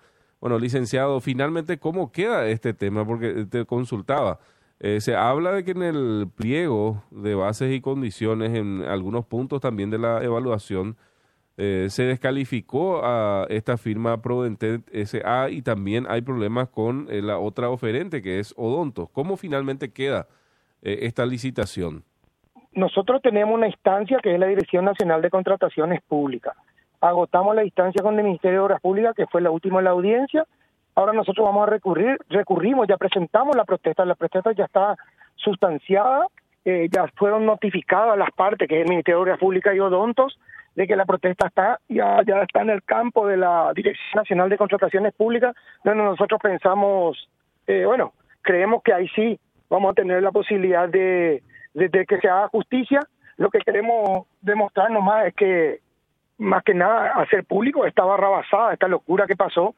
Bueno, 0.41 0.59
licenciado, 0.59 1.21
finalmente, 1.21 1.79
¿cómo 1.79 2.13
queda 2.13 2.49
este 2.49 2.75
tema? 2.75 3.07
Porque 3.07 3.47
te 3.47 3.65
consultaba. 3.65 4.39
Eh, 4.81 5.01
se 5.01 5.17
habla 5.17 5.53
de 5.53 5.65
que 5.65 5.71
en 5.71 5.83
el 5.83 6.29
pliego 6.35 7.03
de 7.11 7.35
bases 7.35 7.73
y 7.73 7.81
condiciones, 7.81 8.55
en 8.55 8.83
algunos 8.83 9.25
puntos 9.25 9.61
también 9.61 9.91
de 9.91 9.99
la 9.99 10.23
evaluación, 10.23 10.97
eh, 11.57 11.87
se 11.89 12.03
descalificó 12.03 13.05
a 13.05 13.47
esta 13.49 13.77
firma 13.77 14.21
Prodentet 14.21 14.83
SA 14.93 15.51
y 15.51 15.63
también 15.63 16.05
hay 16.09 16.21
problemas 16.23 16.69
con 16.69 17.07
eh, 17.09 17.23
la 17.23 17.39
otra 17.39 17.71
oferente 17.71 18.23
que 18.23 18.41
es 18.41 18.53
Odontos. 18.57 19.09
¿Cómo 19.11 19.37
finalmente 19.37 19.93
queda 19.93 20.27
eh, 20.83 21.01
esta 21.03 21.25
licitación? 21.25 22.03
Nosotros 22.73 23.23
tenemos 23.23 23.55
una 23.55 23.69
instancia 23.69 24.19
que 24.21 24.35
es 24.35 24.41
la 24.41 24.47
Dirección 24.47 24.85
Nacional 24.85 25.23
de 25.23 25.31
Contrataciones 25.31 26.03
Públicas. 26.03 26.57
Agotamos 27.01 27.55
la 27.55 27.65
instancia 27.65 28.03
con 28.03 28.19
el 28.19 28.25
Ministerio 28.25 28.59
de 28.59 28.65
Obras 28.65 28.81
Públicas, 28.81 29.15
que 29.15 29.27
fue 29.27 29.41
la 29.41 29.53
última 29.53 29.79
en 29.79 29.85
la 29.85 29.91
audiencia. 29.91 30.47
Ahora 30.95 31.13
nosotros 31.13 31.45
vamos 31.45 31.67
a 31.67 31.71
recurrir, 31.71 32.19
recurrimos, 32.29 32.87
ya 32.87 32.97
presentamos 32.97 33.57
la 33.57 33.65
protesta, 33.65 34.05
la 34.05 34.15
protesta 34.15 34.53
ya 34.53 34.65
está 34.65 34.97
sustanciada, 35.35 36.27
eh, 36.65 36.89
ya 36.91 37.07
fueron 37.17 37.45
notificadas 37.45 38.17
las 38.17 38.31
partes, 38.31 38.69
que 38.69 38.77
es 38.77 38.83
el 38.83 38.89
Ministerio 38.89 39.19
de 39.19 39.23
Obras 39.23 39.39
Públicas 39.39 39.75
y 39.75 39.81
Odontos, 39.81 40.39
de 40.77 40.87
que 40.87 40.97
la 40.97 41.05
protesta 41.05 41.49
está 41.49 41.81
ya, 41.89 42.21
está 42.21 42.63
en 42.63 42.71
el 42.71 42.83
campo 42.85 43.27
de 43.27 43.37
la 43.37 43.73
Dirección 43.75 44.23
Nacional 44.23 44.49
de 44.49 44.59
Contrataciones 44.59 45.15
Públicas, 45.15 45.55
donde 45.83 46.03
nosotros 46.05 46.41
pensamos, 46.41 47.29
eh, 47.67 47.85
bueno, 47.85 48.13
creemos 48.43 48.83
que 48.83 48.93
ahí 48.93 49.09
sí 49.15 49.39
vamos 49.69 49.93
a 49.93 49.95
tener 49.95 50.23
la 50.23 50.33
posibilidad 50.33 50.89
de 50.89 51.43
que 51.75 52.19
se 52.21 52.29
haga 52.29 52.49
justicia. 52.49 53.01
Lo 53.37 53.51
que 53.51 53.59
queremos 53.59 54.27
demostrar 54.41 54.91
nomás 54.91 55.27
es 55.27 55.35
que, 55.35 55.81
más 56.39 56.63
que 56.63 56.75
nada, 56.75 57.13
hacer 57.15 57.45
público 57.45 57.85
esta 57.85 58.05
barra 58.05 58.29
basada, 58.29 58.73
esta 58.73 58.89
locura 58.89 59.27
que 59.27 59.37
pasó, 59.37 59.75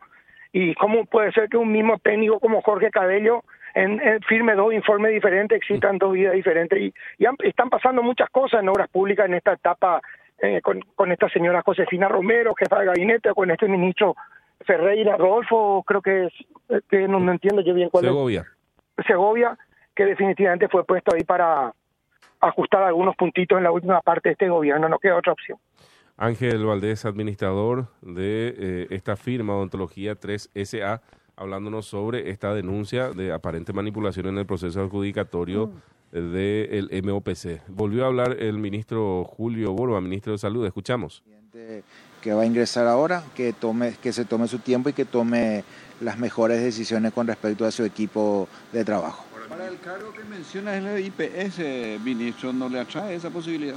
y 0.58 0.74
cómo 0.74 1.04
puede 1.04 1.32
ser 1.32 1.50
que 1.50 1.58
un 1.58 1.70
mismo 1.70 1.98
técnico 1.98 2.40
como 2.40 2.62
Jorge 2.62 2.90
Cabello 2.90 3.44
en, 3.74 4.00
en 4.00 4.22
firme 4.22 4.54
dos 4.54 4.72
informes 4.72 5.12
diferentes, 5.12 5.54
existan 5.58 5.98
dos 5.98 6.14
vidas 6.14 6.32
diferentes, 6.32 6.78
y, 6.80 6.94
y 7.18 7.26
han- 7.26 7.36
están 7.44 7.68
pasando 7.68 8.02
muchas 8.02 8.30
cosas 8.30 8.62
en 8.62 8.68
obras 8.70 8.88
públicas 8.88 9.26
en 9.26 9.34
esta 9.34 9.52
etapa 9.52 10.00
eh, 10.38 10.62
con, 10.62 10.80
con 10.94 11.12
esta 11.12 11.28
señora 11.28 11.60
Josefina 11.62 12.08
Romero, 12.08 12.54
jefa 12.54 12.78
de 12.80 12.86
gabinete, 12.86 13.34
con 13.34 13.50
este 13.50 13.68
ministro 13.68 14.16
Ferreira 14.64 15.16
Rodolfo, 15.18 15.82
creo 15.86 16.00
que 16.00 16.24
es, 16.26 16.32
eh, 16.70 16.80
que 16.88 17.06
no, 17.06 17.20
no 17.20 17.32
entiendo 17.32 17.60
yo 17.60 17.74
bien 17.74 17.90
cuál 17.90 18.06
es. 18.06 18.10
Segovia. 18.10 18.44
Segovia, 19.06 19.58
que 19.94 20.06
definitivamente 20.06 20.68
fue 20.68 20.84
puesto 20.84 21.14
ahí 21.14 21.24
para 21.24 21.70
ajustar 22.40 22.82
algunos 22.82 23.14
puntitos 23.16 23.58
en 23.58 23.64
la 23.64 23.70
última 23.72 24.00
parte 24.00 24.30
de 24.30 24.32
este 24.32 24.48
gobierno, 24.48 24.88
no 24.88 24.98
queda 24.98 25.16
otra 25.16 25.32
opción. 25.32 25.58
Ángel 26.16 26.64
Valdés, 26.64 27.04
administrador 27.04 27.88
de 28.00 28.54
eh, 28.56 28.86
esta 28.90 29.16
firma 29.16 29.54
Odontología 29.54 30.18
3SA, 30.18 31.02
hablándonos 31.36 31.86
sobre 31.86 32.30
esta 32.30 32.54
denuncia 32.54 33.10
de 33.10 33.32
aparente 33.32 33.74
manipulación 33.74 34.28
en 34.28 34.38
el 34.38 34.46
proceso 34.46 34.80
adjudicatorio 34.80 35.70
del 36.12 36.88
MOPC. 37.04 37.60
Volvió 37.68 38.04
a 38.04 38.06
hablar 38.06 38.36
el 38.40 38.56
ministro 38.56 39.24
Julio 39.24 39.74
Borba, 39.74 40.00
ministro 40.00 40.32
de 40.32 40.38
Salud. 40.38 40.64
Escuchamos. 40.64 41.22
presidente 41.26 41.84
que 42.22 42.32
va 42.32 42.42
a 42.42 42.46
ingresar 42.46 42.86
ahora, 42.86 43.22
que 43.34 43.52
tome, 43.52 43.94
que 44.02 44.12
se 44.12 44.24
tome 44.24 44.48
su 44.48 44.58
tiempo 44.58 44.88
y 44.88 44.94
que 44.94 45.04
tome 45.04 45.64
las 46.00 46.18
mejores 46.18 46.62
decisiones 46.62 47.12
con 47.12 47.26
respecto 47.26 47.64
a 47.66 47.70
su 47.70 47.84
equipo 47.84 48.48
de 48.72 48.84
trabajo. 48.84 49.24
Para 49.48 49.68
el 49.68 49.78
cargo 49.78 50.12
que 50.12 50.24
menciona 50.24 50.76
el 50.76 51.04
IPS, 51.04 52.02
ministro, 52.02 52.52
¿no 52.52 52.68
le 52.68 52.80
atrae 52.80 53.14
esa 53.14 53.30
posibilidad? 53.30 53.76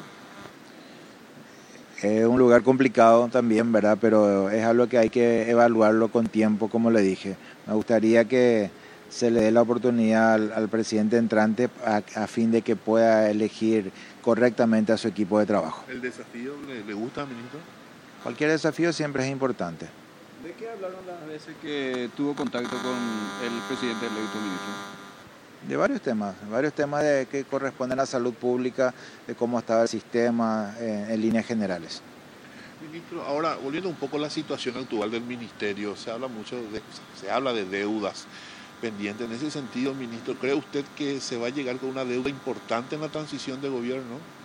Es 2.01 2.25
un 2.25 2.39
lugar 2.39 2.63
complicado 2.63 3.27
también, 3.27 3.71
¿verdad? 3.71 3.97
Pero 3.99 4.49
es 4.49 4.63
algo 4.63 4.87
que 4.87 4.97
hay 4.97 5.09
que 5.09 5.49
evaluarlo 5.49 6.07
con 6.09 6.27
tiempo, 6.27 6.69
como 6.69 6.91
le 6.91 7.01
dije. 7.01 7.35
Me 7.67 7.73
gustaría 7.73 8.25
que 8.25 8.71
se 9.09 9.31
le 9.31 9.41
dé 9.41 9.51
la 9.51 9.61
oportunidad 9.63 10.33
al, 10.33 10.53
al 10.53 10.69
presidente 10.69 11.17
entrante 11.17 11.69
a, 11.85 12.01
a 12.15 12.27
fin 12.27 12.51
de 12.51 12.61
que 12.61 12.75
pueda 12.77 13.29
elegir 13.29 13.91
correctamente 14.21 14.93
a 14.93 14.97
su 14.97 15.07
equipo 15.09 15.39
de 15.39 15.45
trabajo. 15.45 15.83
¿El 15.89 15.99
desafío 15.99 16.53
le, 16.67 16.83
le 16.85 16.93
gusta, 16.93 17.25
ministro? 17.25 17.59
Cualquier 18.23 18.51
desafío 18.51 18.93
siempre 18.93 19.25
es 19.25 19.31
importante. 19.31 19.87
¿De 20.43 20.53
qué 20.53 20.69
hablaron 20.69 21.05
las 21.05 21.27
veces 21.27 21.53
que 21.61 22.09
tuvo 22.15 22.33
contacto 22.33 22.77
con 22.77 22.95
el 23.43 23.61
presidente 23.67 24.05
electo, 24.05 24.37
ministro? 24.39 24.98
De 25.67 25.75
varios 25.75 26.01
temas, 26.01 26.35
varios 26.49 26.73
temas 26.73 27.03
de, 27.03 27.27
que 27.29 27.43
corresponden 27.43 27.99
a 27.99 28.05
salud 28.05 28.33
pública, 28.33 28.93
de 29.27 29.35
cómo 29.35 29.59
estaba 29.59 29.83
el 29.83 29.89
sistema 29.89 30.73
eh, 30.79 31.07
en 31.09 31.21
líneas 31.21 31.45
generales. 31.45 32.01
Ministro, 32.81 33.21
ahora 33.23 33.55
volviendo 33.55 33.89
un 33.89 33.95
poco 33.95 34.15
a 34.15 34.21
la 34.21 34.29
situación 34.29 34.77
actual 34.77 35.11
del 35.11 35.23
ministerio, 35.23 35.97
se 35.97 36.11
habla 36.11 36.27
mucho 36.27 36.55
de, 36.55 36.81
se 37.19 37.29
habla 37.29 37.51
de 37.51 37.65
deudas 37.65 38.25
pendientes. 38.79 39.27
En 39.27 39.35
ese 39.35 39.51
sentido, 39.51 39.93
ministro, 39.93 40.35
¿cree 40.35 40.53
usted 40.53 40.85
que 40.95 41.19
se 41.19 41.37
va 41.37 41.47
a 41.47 41.49
llegar 41.49 41.77
con 41.77 41.89
una 41.89 42.05
deuda 42.05 42.29
importante 42.29 42.95
en 42.95 43.01
la 43.01 43.09
transición 43.09 43.61
de 43.61 43.67
gobierno? 43.67 44.38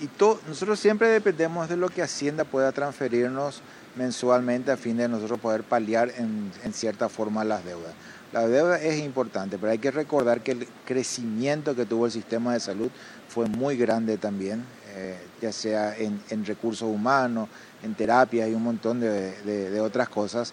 Y 0.00 0.06
to- 0.06 0.40
nosotros 0.46 0.78
siempre 0.78 1.08
dependemos 1.08 1.68
de 1.68 1.76
lo 1.76 1.88
que 1.88 2.02
Hacienda 2.02 2.44
pueda 2.44 2.70
transferirnos 2.72 3.62
mensualmente 3.96 4.70
a 4.70 4.76
fin 4.76 4.96
de 4.96 5.08
nosotros 5.08 5.40
poder 5.40 5.64
paliar 5.64 6.12
en, 6.16 6.52
cierta 6.72 7.08
forma 7.08 7.42
las 7.44 7.64
deudas. 7.64 7.92
La 8.32 8.46
deuda 8.46 8.80
es 8.80 9.00
importante, 9.02 9.58
pero 9.58 9.72
hay 9.72 9.78
que 9.78 9.90
recordar 9.90 10.42
que 10.42 10.52
el 10.52 10.68
crecimiento 10.84 11.74
que 11.74 11.84
tuvo 11.86 12.06
el 12.06 12.12
sistema 12.12 12.52
de 12.52 12.60
salud 12.60 12.90
fue 13.28 13.46
muy 13.46 13.76
grande 13.76 14.18
también, 14.18 14.64
eh, 14.94 15.18
ya 15.40 15.50
sea 15.50 15.96
en, 15.96 16.20
recursos 16.44 16.88
humanos, 16.88 17.48
en 17.82 17.94
terapias 17.94 18.48
y 18.48 18.54
un 18.54 18.62
montón 18.62 19.00
de, 19.00 19.80
otras 19.80 20.08
cosas. 20.08 20.52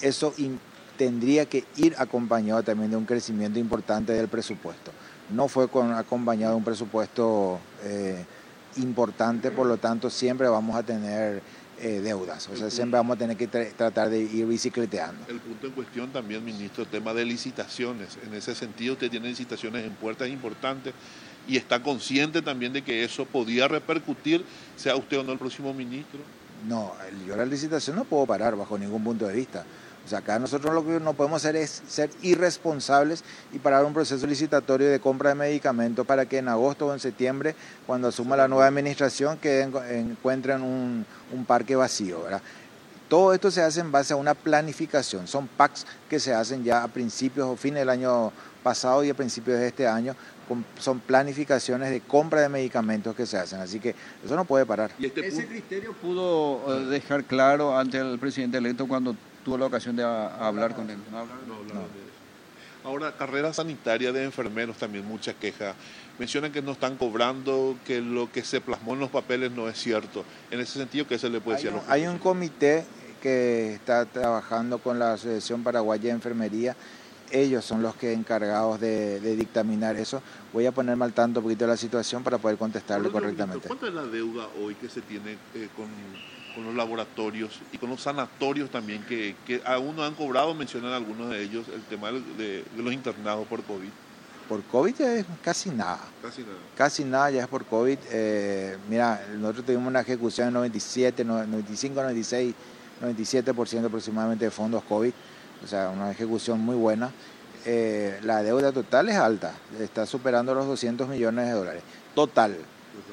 Eso 0.00 0.32
tendría 0.96 1.44
que 1.46 1.64
ir 1.76 1.94
acompañado 1.98 2.62
también 2.62 2.90
de 2.90 2.96
un 2.96 3.04
crecimiento 3.04 3.58
importante 3.58 4.12
del 4.12 4.28
presupuesto. 4.28 4.92
No 5.30 5.48
fue 5.48 5.68
con- 5.68 5.92
acompañado 5.92 6.52
de 6.52 6.58
un 6.58 6.64
presupuesto 6.64 7.58
eh, 7.82 8.24
importante, 8.76 9.50
por 9.50 9.66
lo 9.66 9.76
tanto 9.78 10.10
siempre 10.10 10.48
vamos 10.48 10.76
a 10.76 10.82
tener 10.82 11.42
eh, 11.80 12.00
deudas, 12.00 12.48
o 12.48 12.56
sea, 12.56 12.70
siempre 12.70 12.98
vamos 12.98 13.16
a 13.16 13.18
tener 13.18 13.36
que 13.36 13.48
tra- 13.48 13.72
tratar 13.72 14.10
de 14.10 14.20
ir 14.20 14.46
bicicleteando. 14.46 15.24
El 15.28 15.38
punto 15.40 15.68
en 15.68 15.72
cuestión 15.72 16.10
también, 16.10 16.44
ministro, 16.44 16.82
el 16.84 16.88
tema 16.90 17.14
de 17.14 17.24
licitaciones. 17.24 18.18
En 18.26 18.34
ese 18.34 18.54
sentido, 18.54 18.94
usted 18.94 19.10
tiene 19.10 19.28
licitaciones 19.28 19.84
en 19.84 19.92
puertas 19.92 20.28
importantes 20.28 20.92
y 21.46 21.56
está 21.56 21.82
consciente 21.82 22.42
también 22.42 22.72
de 22.72 22.82
que 22.82 23.04
eso 23.04 23.24
podía 23.26 23.68
repercutir, 23.68 24.44
sea 24.76 24.96
usted 24.96 25.18
o 25.20 25.22
no 25.24 25.32
el 25.32 25.38
próximo 25.38 25.72
ministro. 25.72 26.20
No, 26.68 26.92
yo 27.26 27.36
la 27.36 27.46
licitación 27.46 27.94
no 27.94 28.04
puedo 28.04 28.26
parar 28.26 28.56
bajo 28.56 28.76
ningún 28.76 29.04
punto 29.04 29.26
de 29.28 29.34
vista. 29.34 29.64
O 30.08 30.10
sea, 30.10 30.20
acá 30.20 30.38
nosotros 30.38 30.72
lo 30.72 30.82
que 30.86 30.98
no 31.00 31.12
podemos 31.12 31.44
hacer 31.44 31.54
es 31.56 31.82
ser 31.86 32.08
irresponsables 32.22 33.22
y 33.52 33.58
parar 33.58 33.84
un 33.84 33.92
proceso 33.92 34.26
licitatorio 34.26 34.88
de 34.88 35.00
compra 35.00 35.28
de 35.28 35.34
medicamentos 35.34 36.06
para 36.06 36.24
que 36.24 36.38
en 36.38 36.48
agosto 36.48 36.86
o 36.86 36.94
en 36.94 36.98
septiembre, 36.98 37.54
cuando 37.86 38.08
asuma 38.08 38.34
la 38.34 38.48
nueva 38.48 38.66
administración, 38.66 39.36
que 39.36 39.60
encuentren 39.60 40.62
un, 40.62 41.04
un 41.30 41.44
parque 41.44 41.76
vacío. 41.76 42.22
¿verdad? 42.22 42.40
Todo 43.10 43.34
esto 43.34 43.50
se 43.50 43.60
hace 43.60 43.80
en 43.80 43.92
base 43.92 44.14
a 44.14 44.16
una 44.16 44.32
planificación. 44.32 45.26
Son 45.26 45.46
packs 45.46 45.84
que 46.08 46.18
se 46.18 46.32
hacen 46.32 46.64
ya 46.64 46.84
a 46.84 46.88
principios 46.88 47.46
o 47.46 47.54
fines 47.54 47.80
del 47.80 47.90
año 47.90 48.32
pasado 48.62 49.04
y 49.04 49.10
a 49.10 49.14
principios 49.14 49.58
de 49.58 49.66
este 49.66 49.86
año. 49.86 50.16
Son 50.78 51.00
planificaciones 51.00 51.90
de 51.90 52.00
compra 52.00 52.40
de 52.40 52.48
medicamentos 52.48 53.14
que 53.14 53.26
se 53.26 53.36
hacen. 53.36 53.60
Así 53.60 53.78
que 53.78 53.94
eso 54.24 54.34
no 54.36 54.46
puede 54.46 54.64
parar. 54.64 54.90
¿Y 54.98 55.04
este 55.04 55.26
ese 55.26 55.46
criterio 55.46 55.92
pudo 55.92 56.62
eh, 56.66 56.86
dejar 56.86 57.24
claro 57.24 57.78
ante 57.78 57.98
el 57.98 58.18
presidente 58.18 58.56
electo 58.56 58.88
cuando 58.88 59.14
tuvo 59.48 59.58
la 59.58 59.66
ocasión 59.66 59.96
de 59.96 60.02
hablar 60.02 60.74
con 60.74 60.90
él. 60.90 60.98
¿No 61.10 61.98
Ahora, 62.84 63.12
carrera 63.12 63.52
sanitaria 63.52 64.12
de 64.12 64.24
enfermeros 64.24 64.76
también 64.76 65.04
mucha 65.06 65.34
queja. 65.34 65.74
Mencionan 66.18 66.52
que 66.52 66.62
no 66.62 66.72
están 66.72 66.96
cobrando, 66.96 67.76
que 67.84 68.00
lo 68.00 68.30
que 68.30 68.44
se 68.44 68.60
plasmó 68.60 68.94
en 68.94 69.00
los 69.00 69.10
papeles 69.10 69.50
no 69.50 69.68
es 69.68 69.78
cierto. 69.78 70.24
En 70.50 70.60
ese 70.60 70.78
sentido, 70.78 71.06
¿qué 71.06 71.18
se 71.18 71.28
le 71.28 71.40
puede 71.40 71.56
decir? 71.56 71.72
Hay 71.88 72.06
un 72.06 72.18
comité 72.18 72.84
que 73.20 73.74
está 73.74 74.04
trabajando 74.06 74.78
con 74.78 74.98
la 74.98 75.14
Asociación 75.14 75.62
Paraguaya 75.62 76.04
de 76.04 76.10
Enfermería. 76.10 76.76
Ellos 77.30 77.64
son 77.64 77.82
los 77.82 77.94
que 77.96 78.12
encargados 78.12 78.80
de, 78.80 79.20
dictaminar 79.36 79.96
eso. 79.96 80.22
Voy 80.52 80.64
a 80.64 80.72
ponerme 80.72 81.04
al 81.04 81.12
tanto 81.12 81.40
un 81.40 81.44
poquito 81.44 81.64
de 81.64 81.72
la 81.72 81.76
situación 81.76 82.22
para 82.22 82.38
poder 82.38 82.56
contestarle 82.56 83.10
correctamente. 83.10 83.66
¿Cuánta 83.66 83.88
es 83.88 83.94
la 83.94 84.04
deuda 84.04 84.48
hoy 84.62 84.76
que 84.76 84.88
se 84.88 85.02
tiene 85.02 85.32
eh, 85.54 85.68
con 85.76 85.86
con 86.58 86.66
los 86.66 86.74
laboratorios 86.74 87.60
y 87.72 87.78
con 87.78 87.88
los 87.88 88.00
sanatorios 88.00 88.68
también, 88.68 89.04
que, 89.04 89.36
que 89.46 89.62
aún 89.64 89.94
no 89.94 90.02
han 90.02 90.14
cobrado, 90.14 90.52
mencionan 90.54 90.92
algunos 90.92 91.30
de 91.30 91.40
ellos, 91.40 91.66
el 91.72 91.82
tema 91.82 92.10
de, 92.10 92.64
los 92.76 92.92
internados 92.92 93.46
por 93.46 93.62
COVID. 93.62 93.88
Por 94.48 94.64
COVID 94.64 94.94
ya 94.96 95.14
es 95.14 95.26
casi 95.40 95.70
nada. 95.70 96.00
Casi 96.20 96.42
nada. 96.42 96.56
Casi 96.76 97.04
nada 97.04 97.30
ya 97.30 97.42
es 97.42 97.48
por 97.48 97.64
COVID. 97.64 97.96
Eh, 98.10 98.76
mira, 98.88 99.24
nosotros 99.36 99.66
tuvimos 99.66 99.86
una 99.86 100.00
ejecución 100.00 100.48
en 100.48 100.54
97, 100.54 101.24
95, 101.24 102.02
96, 102.02 102.54
97% 103.02 103.86
aproximadamente 103.86 104.44
de 104.44 104.50
fondos 104.50 104.82
COVID. 104.82 105.12
O 105.62 105.66
sea, 105.68 105.90
una 105.90 106.10
ejecución 106.10 106.58
muy 106.58 106.74
buena. 106.74 107.12
Eh, 107.66 108.18
la 108.24 108.42
deuda 108.42 108.72
total 108.72 109.08
es 109.10 109.16
alta, 109.16 109.54
está 109.78 110.06
superando 110.06 110.54
los 110.54 110.66
200 110.66 111.08
millones 111.08 111.46
de 111.46 111.52
dólares. 111.52 111.82
Total. 112.16 112.56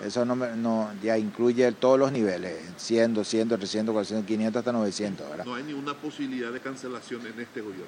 Eso 0.03 0.25
no, 0.25 0.35
no, 0.35 0.89
ya 1.03 1.17
incluye 1.17 1.71
todos 1.73 1.99
los 1.99 2.11
niveles, 2.11 2.53
100, 2.77 3.13
200, 3.13 3.57
300, 3.57 3.93
400, 3.93 4.27
500 4.27 4.59
hasta 4.59 4.71
900. 4.71 5.29
¿verdad? 5.29 5.45
No 5.45 5.55
hay 5.55 5.63
ninguna 5.63 5.93
posibilidad 5.93 6.51
de 6.51 6.59
cancelación 6.59 7.25
en 7.25 7.39
este 7.39 7.61
gobierno. 7.61 7.85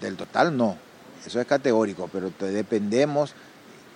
del 0.00 0.16
total 0.16 0.56
no, 0.56 0.76
eso 1.26 1.40
es 1.40 1.46
categórico, 1.46 2.08
pero 2.12 2.32
dependemos 2.38 3.34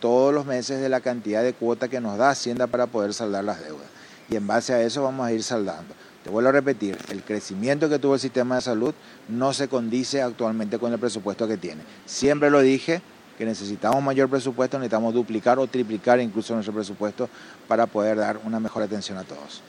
todos 0.01 0.35
los 0.35 0.45
meses 0.45 0.81
de 0.81 0.89
la 0.89 1.01
cantidad 1.01 1.43
de 1.43 1.55
cuota 1.55 1.89
que 1.89 2.01
nos 2.01 2.19
da 2.19 2.31
Hacienda 2.31 2.67
para 2.67 2.87
poder 2.87 3.15
saldar 3.15 3.45
las 3.45 3.65
deudas. 3.65 3.87
Y 4.29 4.37
en 4.37 4.47
base 4.47 4.73
a 4.75 4.83
eso 4.83 5.03
vamos 5.03 5.27
a 5.27 5.33
ir 5.33 5.43
saldando. 5.43 5.95
Te 6.23 6.31
vuelvo 6.31 6.49
a 6.49 6.53
repetir, 6.53 6.97
el 7.11 7.23
crecimiento 7.23 7.89
que 7.89 7.99
tuvo 7.99 8.15
el 8.15 8.21
sistema 8.21 8.57
de 8.57 8.63
salud 8.63 8.95
no 9.29 9.53
se 9.53 9.69
condice 9.69 10.23
actualmente 10.23 10.79
con 10.79 10.93
el 10.93 10.99
presupuesto 10.99 11.47
que 11.47 11.59
tiene. 11.59 11.83
Siempre 12.07 12.51
lo 12.51 12.61
dije, 12.61 13.03
que 13.37 13.45
necesitamos 13.45 14.03
mayor 14.03 14.29
presupuesto, 14.29 14.79
necesitamos 14.79 15.15
duplicar 15.15 15.59
o 15.59 15.67
triplicar 15.67 16.21
incluso 16.21 16.55
nuestro 16.55 16.75
presupuesto 16.75 17.29
para 17.69 17.87
poder 17.87 18.19
dar 18.19 18.39
una 18.45 18.61
mejor 18.61 18.83
atención 18.83 19.19
a 19.19 19.25
todos. 19.25 19.63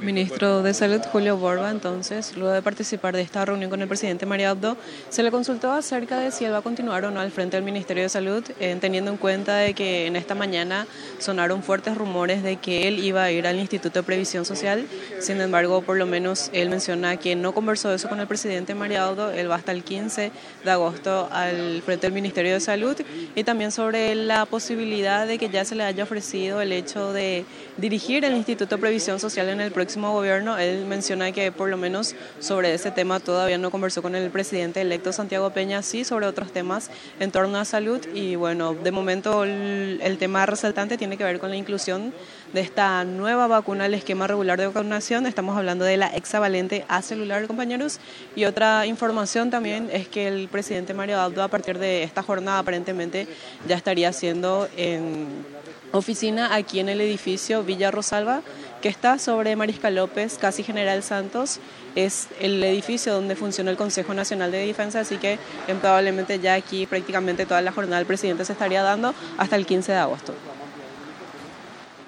Ministro 0.00 0.62
de 0.62 0.74
Salud 0.74 1.00
Julio 1.10 1.36
Borba, 1.36 1.70
entonces, 1.70 2.36
luego 2.36 2.52
de 2.52 2.62
participar 2.62 3.14
de 3.14 3.22
esta 3.22 3.44
reunión 3.44 3.70
con 3.70 3.80
el 3.80 3.88
presidente 3.88 4.26
María 4.26 4.50
Abdo, 4.50 4.76
se 5.08 5.22
le 5.22 5.30
consultó 5.30 5.72
acerca 5.72 6.18
de 6.18 6.30
si 6.30 6.44
él 6.44 6.52
va 6.52 6.58
a 6.58 6.62
continuar 6.62 7.04
o 7.04 7.10
no 7.10 7.20
al 7.20 7.30
frente 7.30 7.56
del 7.56 7.64
Ministerio 7.64 8.02
de 8.02 8.08
Salud, 8.08 8.44
eh, 8.60 8.76
teniendo 8.80 9.10
en 9.10 9.16
cuenta 9.16 9.56
de 9.56 9.74
que 9.74 10.06
en 10.06 10.16
esta 10.16 10.34
mañana 10.34 10.86
sonaron 11.18 11.62
fuertes 11.62 11.96
rumores 11.96 12.42
de 12.42 12.56
que 12.56 12.88
él 12.88 12.98
iba 12.98 13.22
a 13.24 13.30
ir 13.30 13.46
al 13.46 13.58
Instituto 13.58 14.00
de 14.00 14.02
Previsión 14.02 14.44
Social. 14.44 14.86
Sin 15.18 15.40
embargo, 15.40 15.82
por 15.82 15.96
lo 15.96 16.06
menos 16.06 16.50
él 16.52 16.68
menciona 16.70 17.16
que 17.16 17.34
no 17.36 17.52
conversó 17.52 17.92
eso 17.92 18.08
con 18.08 18.20
el 18.20 18.26
presidente 18.26 18.74
María 18.74 19.06
Abdo, 19.06 19.30
él 19.30 19.50
va 19.50 19.56
hasta 19.56 19.72
el 19.72 19.84
15 19.84 20.32
de 20.64 20.70
agosto 20.70 21.28
al 21.32 21.82
frente 21.82 22.06
del 22.06 22.12
Ministerio 22.12 22.52
de 22.52 22.60
Salud. 22.60 22.96
Y 23.34 23.44
también 23.44 23.72
sobre 23.72 24.14
la 24.14 24.46
posibilidad 24.46 25.26
de 25.26 25.38
que 25.38 25.48
ya 25.48 25.64
se 25.64 25.74
le 25.74 25.84
haya 25.84 26.04
ofrecido 26.04 26.60
el 26.60 26.72
hecho 26.72 27.12
de 27.12 27.44
dirigir 27.76 28.24
el 28.24 28.36
Instituto 28.36 28.76
de 28.76 28.80
Previsión 28.80 29.18
Social 29.18 29.48
en 29.48 29.60
el 29.60 29.69
próximo 29.70 30.12
gobierno. 30.12 30.58
Él 30.58 30.84
menciona 30.86 31.32
que 31.32 31.52
por 31.52 31.68
lo 31.68 31.76
menos 31.76 32.14
sobre 32.38 32.74
ese 32.74 32.90
tema 32.90 33.20
todavía 33.20 33.58
no 33.58 33.70
conversó 33.70 34.02
con 34.02 34.14
el 34.14 34.30
presidente 34.30 34.80
electo 34.80 35.12
Santiago 35.12 35.50
Peña, 35.50 35.82
sí 35.82 36.04
sobre 36.04 36.26
otros 36.26 36.52
temas 36.52 36.90
en 37.18 37.30
torno 37.30 37.58
a 37.58 37.64
salud 37.64 38.00
y 38.14 38.36
bueno, 38.36 38.74
de 38.74 38.90
momento 38.90 39.44
el, 39.44 40.16
tema 40.18 40.44
resaltante 40.44 40.98
tiene 40.98 41.16
que 41.16 41.24
ver 41.24 41.38
con 41.38 41.50
la 41.50 41.56
inclusión 41.56 42.12
de 42.52 42.60
esta 42.60 43.04
nueva 43.04 43.46
vacuna 43.46 43.84
al 43.84 43.94
esquema 43.94 44.26
regular 44.26 44.58
de 44.58 44.66
vacunación. 44.66 45.26
Estamos 45.26 45.56
hablando 45.56 45.84
de 45.84 45.96
la 45.96 46.08
hexavalente 46.08 46.84
A 46.88 47.00
celular, 47.00 47.46
compañeros. 47.46 48.00
Y 48.36 48.44
otra 48.44 48.86
información 48.86 49.50
también 49.50 49.88
es 49.92 50.08
que 50.08 50.28
el 50.28 50.48
presidente 50.48 50.92
Mario 50.92 51.20
Abdo 51.20 51.42
a 51.42 51.48
partir 51.48 51.78
de 51.78 52.02
esta 52.02 52.22
jornada 52.22 52.58
aparentemente 52.58 53.28
ya 53.66 53.76
estaría 53.76 54.08
haciendo 54.08 54.68
en 54.76 55.44
oficina 55.92 56.54
aquí 56.54 56.80
en 56.80 56.88
el 56.88 57.00
edificio 57.00 57.62
Villa 57.62 57.90
Rosalba 57.90 58.42
que 58.80 58.88
está 58.88 59.18
sobre 59.18 59.56
Mariscal 59.56 59.94
López, 59.94 60.38
casi 60.38 60.62
General 60.62 61.02
Santos. 61.02 61.60
Es 61.94 62.28
el 62.40 62.62
edificio 62.62 63.12
donde 63.12 63.36
funciona 63.36 63.70
el 63.70 63.76
Consejo 63.76 64.14
Nacional 64.14 64.50
de 64.50 64.66
Defensa, 64.66 65.00
así 65.00 65.18
que 65.18 65.38
probablemente 65.80 66.38
ya 66.38 66.54
aquí 66.54 66.86
prácticamente 66.86 67.46
toda 67.46 67.60
la 67.62 67.72
jornada 67.72 67.98
del 67.98 68.06
presidente 68.06 68.44
se 68.44 68.52
estaría 68.52 68.82
dando 68.82 69.14
hasta 69.38 69.56
el 69.56 69.66
15 69.66 69.92
de 69.92 69.98
agosto. 69.98 70.34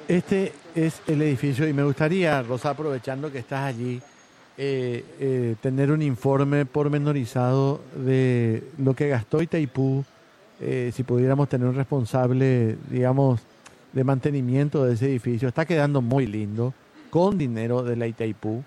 Este 0.09 0.53
es 0.75 1.01
el 1.07 1.23
edificio 1.23 1.69
y 1.69 1.73
me 1.73 1.85
gustaría, 1.85 2.43
Rosa, 2.43 2.71
aprovechando 2.71 3.31
que 3.31 3.39
estás 3.39 3.61
allí, 3.61 4.01
eh, 4.59 5.05
eh, 5.19 5.55
tener 5.61 5.91
un 5.91 6.03
informe 6.03 6.67
pormenorizado 6.67 7.81
de 7.95 8.63
lo 8.79 8.95
que 8.95 9.09
gastó 9.09 9.43
Itaipú, 9.43 10.05
eh, 10.61 10.91
si 10.95 11.03
pudiéramos 11.03 11.49
tener 11.49 11.67
un 11.67 11.75
responsable, 11.75 12.77
digamos, 12.91 13.41
de 13.93 14.05
mantenimiento 14.05 14.85
de 14.85 14.95
ese 14.95 15.07
edificio. 15.07 15.49
Está 15.49 15.65
quedando 15.65 16.01
muy 16.01 16.27
lindo, 16.27 16.75
con 17.11 17.37
dinero 17.37 17.83
de 17.83 17.97
la 17.97 18.07
Itaipú. 18.07 18.63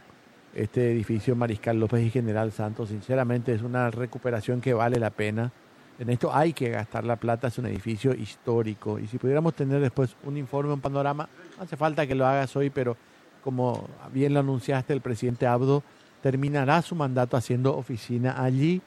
Este 0.53 0.91
edificio 0.91 1.35
Mariscal 1.35 1.79
López 1.79 2.05
y 2.05 2.09
General 2.09 2.51
Santos, 2.51 2.89
sinceramente 2.89 3.53
es 3.53 3.61
una 3.61 3.91
recuperación 3.91 4.61
que 4.61 4.73
vale 4.73 4.99
la 4.99 5.09
pena. 5.09 5.51
En 5.99 6.09
esto 6.09 6.33
hay 6.33 6.53
que 6.53 6.69
gastar 6.69 7.03
la 7.03 7.15
plata, 7.15 7.47
es 7.47 7.57
un 7.57 7.65
edificio 7.65 8.13
histórico. 8.13 8.99
Y 8.99 9.07
si 9.07 9.17
pudiéramos 9.17 9.53
tener 9.53 9.81
después 9.81 10.15
un 10.23 10.37
informe, 10.37 10.73
un 10.73 10.81
panorama, 10.81 11.27
no 11.57 11.63
hace 11.63 11.75
falta 11.75 12.07
que 12.07 12.15
lo 12.15 12.25
hagas 12.25 12.55
hoy, 12.55 12.69
pero 12.69 12.95
como 13.43 13.87
bien 14.13 14.33
lo 14.33 14.39
anunciaste, 14.39 14.93
el 14.93 15.01
presidente 15.01 15.45
Abdo 15.45 15.83
terminará 16.21 16.81
su 16.81 16.95
mandato 16.95 17.37
haciendo 17.37 17.75
oficina 17.75 18.41
allí 18.41 18.81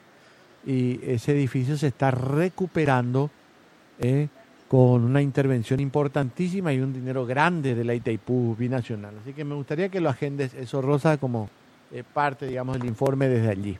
y 0.66 1.01
ese 1.05 1.33
edificio 1.33 1.77
se 1.77 1.88
está 1.88 2.11
recuperando. 2.11 3.31
¿eh? 4.01 4.29
Con 4.68 5.02
una 5.02 5.22
intervención 5.22 5.81
importantísima 5.81 6.72
y 6.72 6.81
un 6.81 6.92
dinero 6.92 7.24
grande 7.24 7.74
de 7.74 7.85
la 7.85 7.94
Itaipú 7.94 8.54
binacional. 8.54 9.14
Así 9.22 9.33
que 9.33 9.42
me 9.44 9.54
gustaría 9.54 9.88
que 9.88 10.00
lo 10.00 10.11
agendes 10.11 10.52
eso, 10.54 10.83
Rosa, 10.83 11.16
como 11.16 11.48
eh, 11.90 12.04
parte, 12.12 12.46
digamos, 12.46 12.78
del 12.78 12.87
informe 12.87 13.28
desde 13.28 13.48
allí. 13.48 13.78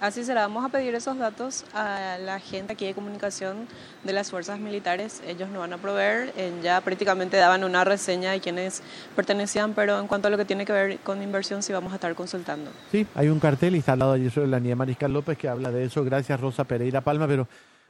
Así 0.00 0.24
será, 0.24 0.40
vamos 0.46 0.64
a 0.64 0.70
pedir 0.70 0.94
esos 0.94 1.18
datos 1.18 1.66
a 1.74 2.16
la 2.18 2.40
gente 2.40 2.72
aquí 2.72 2.86
de 2.86 2.94
comunicación 2.94 3.68
de 4.02 4.14
las 4.14 4.30
fuerzas 4.30 4.58
militares. 4.58 5.20
Ellos 5.26 5.50
nos 5.50 5.58
van 5.58 5.74
a 5.74 5.76
proveer, 5.76 6.32
ya 6.62 6.80
prácticamente 6.80 7.36
daban 7.36 7.64
una 7.64 7.84
reseña 7.84 8.30
de 8.30 8.40
quienes 8.40 8.82
pertenecían, 9.14 9.74
pero 9.74 10.00
en 10.00 10.06
cuanto 10.06 10.28
a 10.28 10.30
lo 10.30 10.38
que 10.38 10.46
tiene 10.46 10.64
que 10.64 10.72
ver 10.72 10.98
con 11.00 11.22
inversión, 11.22 11.62
sí 11.62 11.74
vamos 11.74 11.92
a 11.92 11.96
estar 11.96 12.14
consultando. 12.14 12.70
Sí, 12.90 13.06
hay 13.14 13.28
un 13.28 13.38
cartel 13.38 13.76
instalado 13.76 14.12
allí 14.12 14.30
sobre 14.30 14.46
la 14.46 14.58
niña 14.58 14.74
Mariscal 14.74 15.12
López 15.12 15.36
que 15.36 15.50
habla 15.50 15.70
de 15.70 15.84
eso. 15.84 16.02
Gracias, 16.02 16.40
Rosa 16.40 16.64
Pereira 16.64 17.02
Palma, 17.02 17.26
pero 17.26 17.46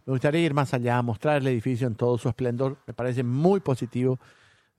me 0.06 0.12
gustaría 0.12 0.40
ir 0.40 0.54
más 0.54 0.74
allá, 0.74 1.00
mostrar 1.02 1.38
el 1.38 1.46
edificio 1.46 1.86
en 1.86 1.94
todo 1.94 2.18
su 2.18 2.28
esplendor. 2.28 2.78
Me 2.86 2.94
parece 2.94 3.22
muy 3.22 3.60
positivo 3.60 4.18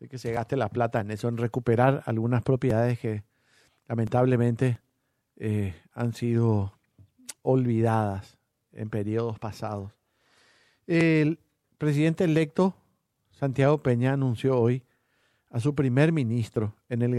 que 0.09 0.17
se 0.17 0.31
gaste 0.31 0.57
la 0.57 0.69
plata 0.69 0.99
en 0.99 1.11
eso, 1.11 1.27
en 1.27 1.37
recuperar 1.37 2.03
algunas 2.05 2.41
propiedades 2.41 2.99
que 2.99 3.23
lamentablemente 3.87 4.79
eh, 5.37 5.75
han 5.93 6.13
sido 6.13 6.73
olvidadas 7.43 8.37
en 8.73 8.89
periodos 8.89 9.37
pasados. 9.39 9.91
El 10.87 11.39
presidente 11.77 12.23
electo, 12.23 12.75
Santiago 13.31 13.81
Peña, 13.83 14.13
anunció 14.13 14.59
hoy 14.59 14.83
a 15.49 15.59
su 15.59 15.75
primer 15.75 16.11
ministro 16.11 16.75
en 16.89 17.01
el 17.01 17.13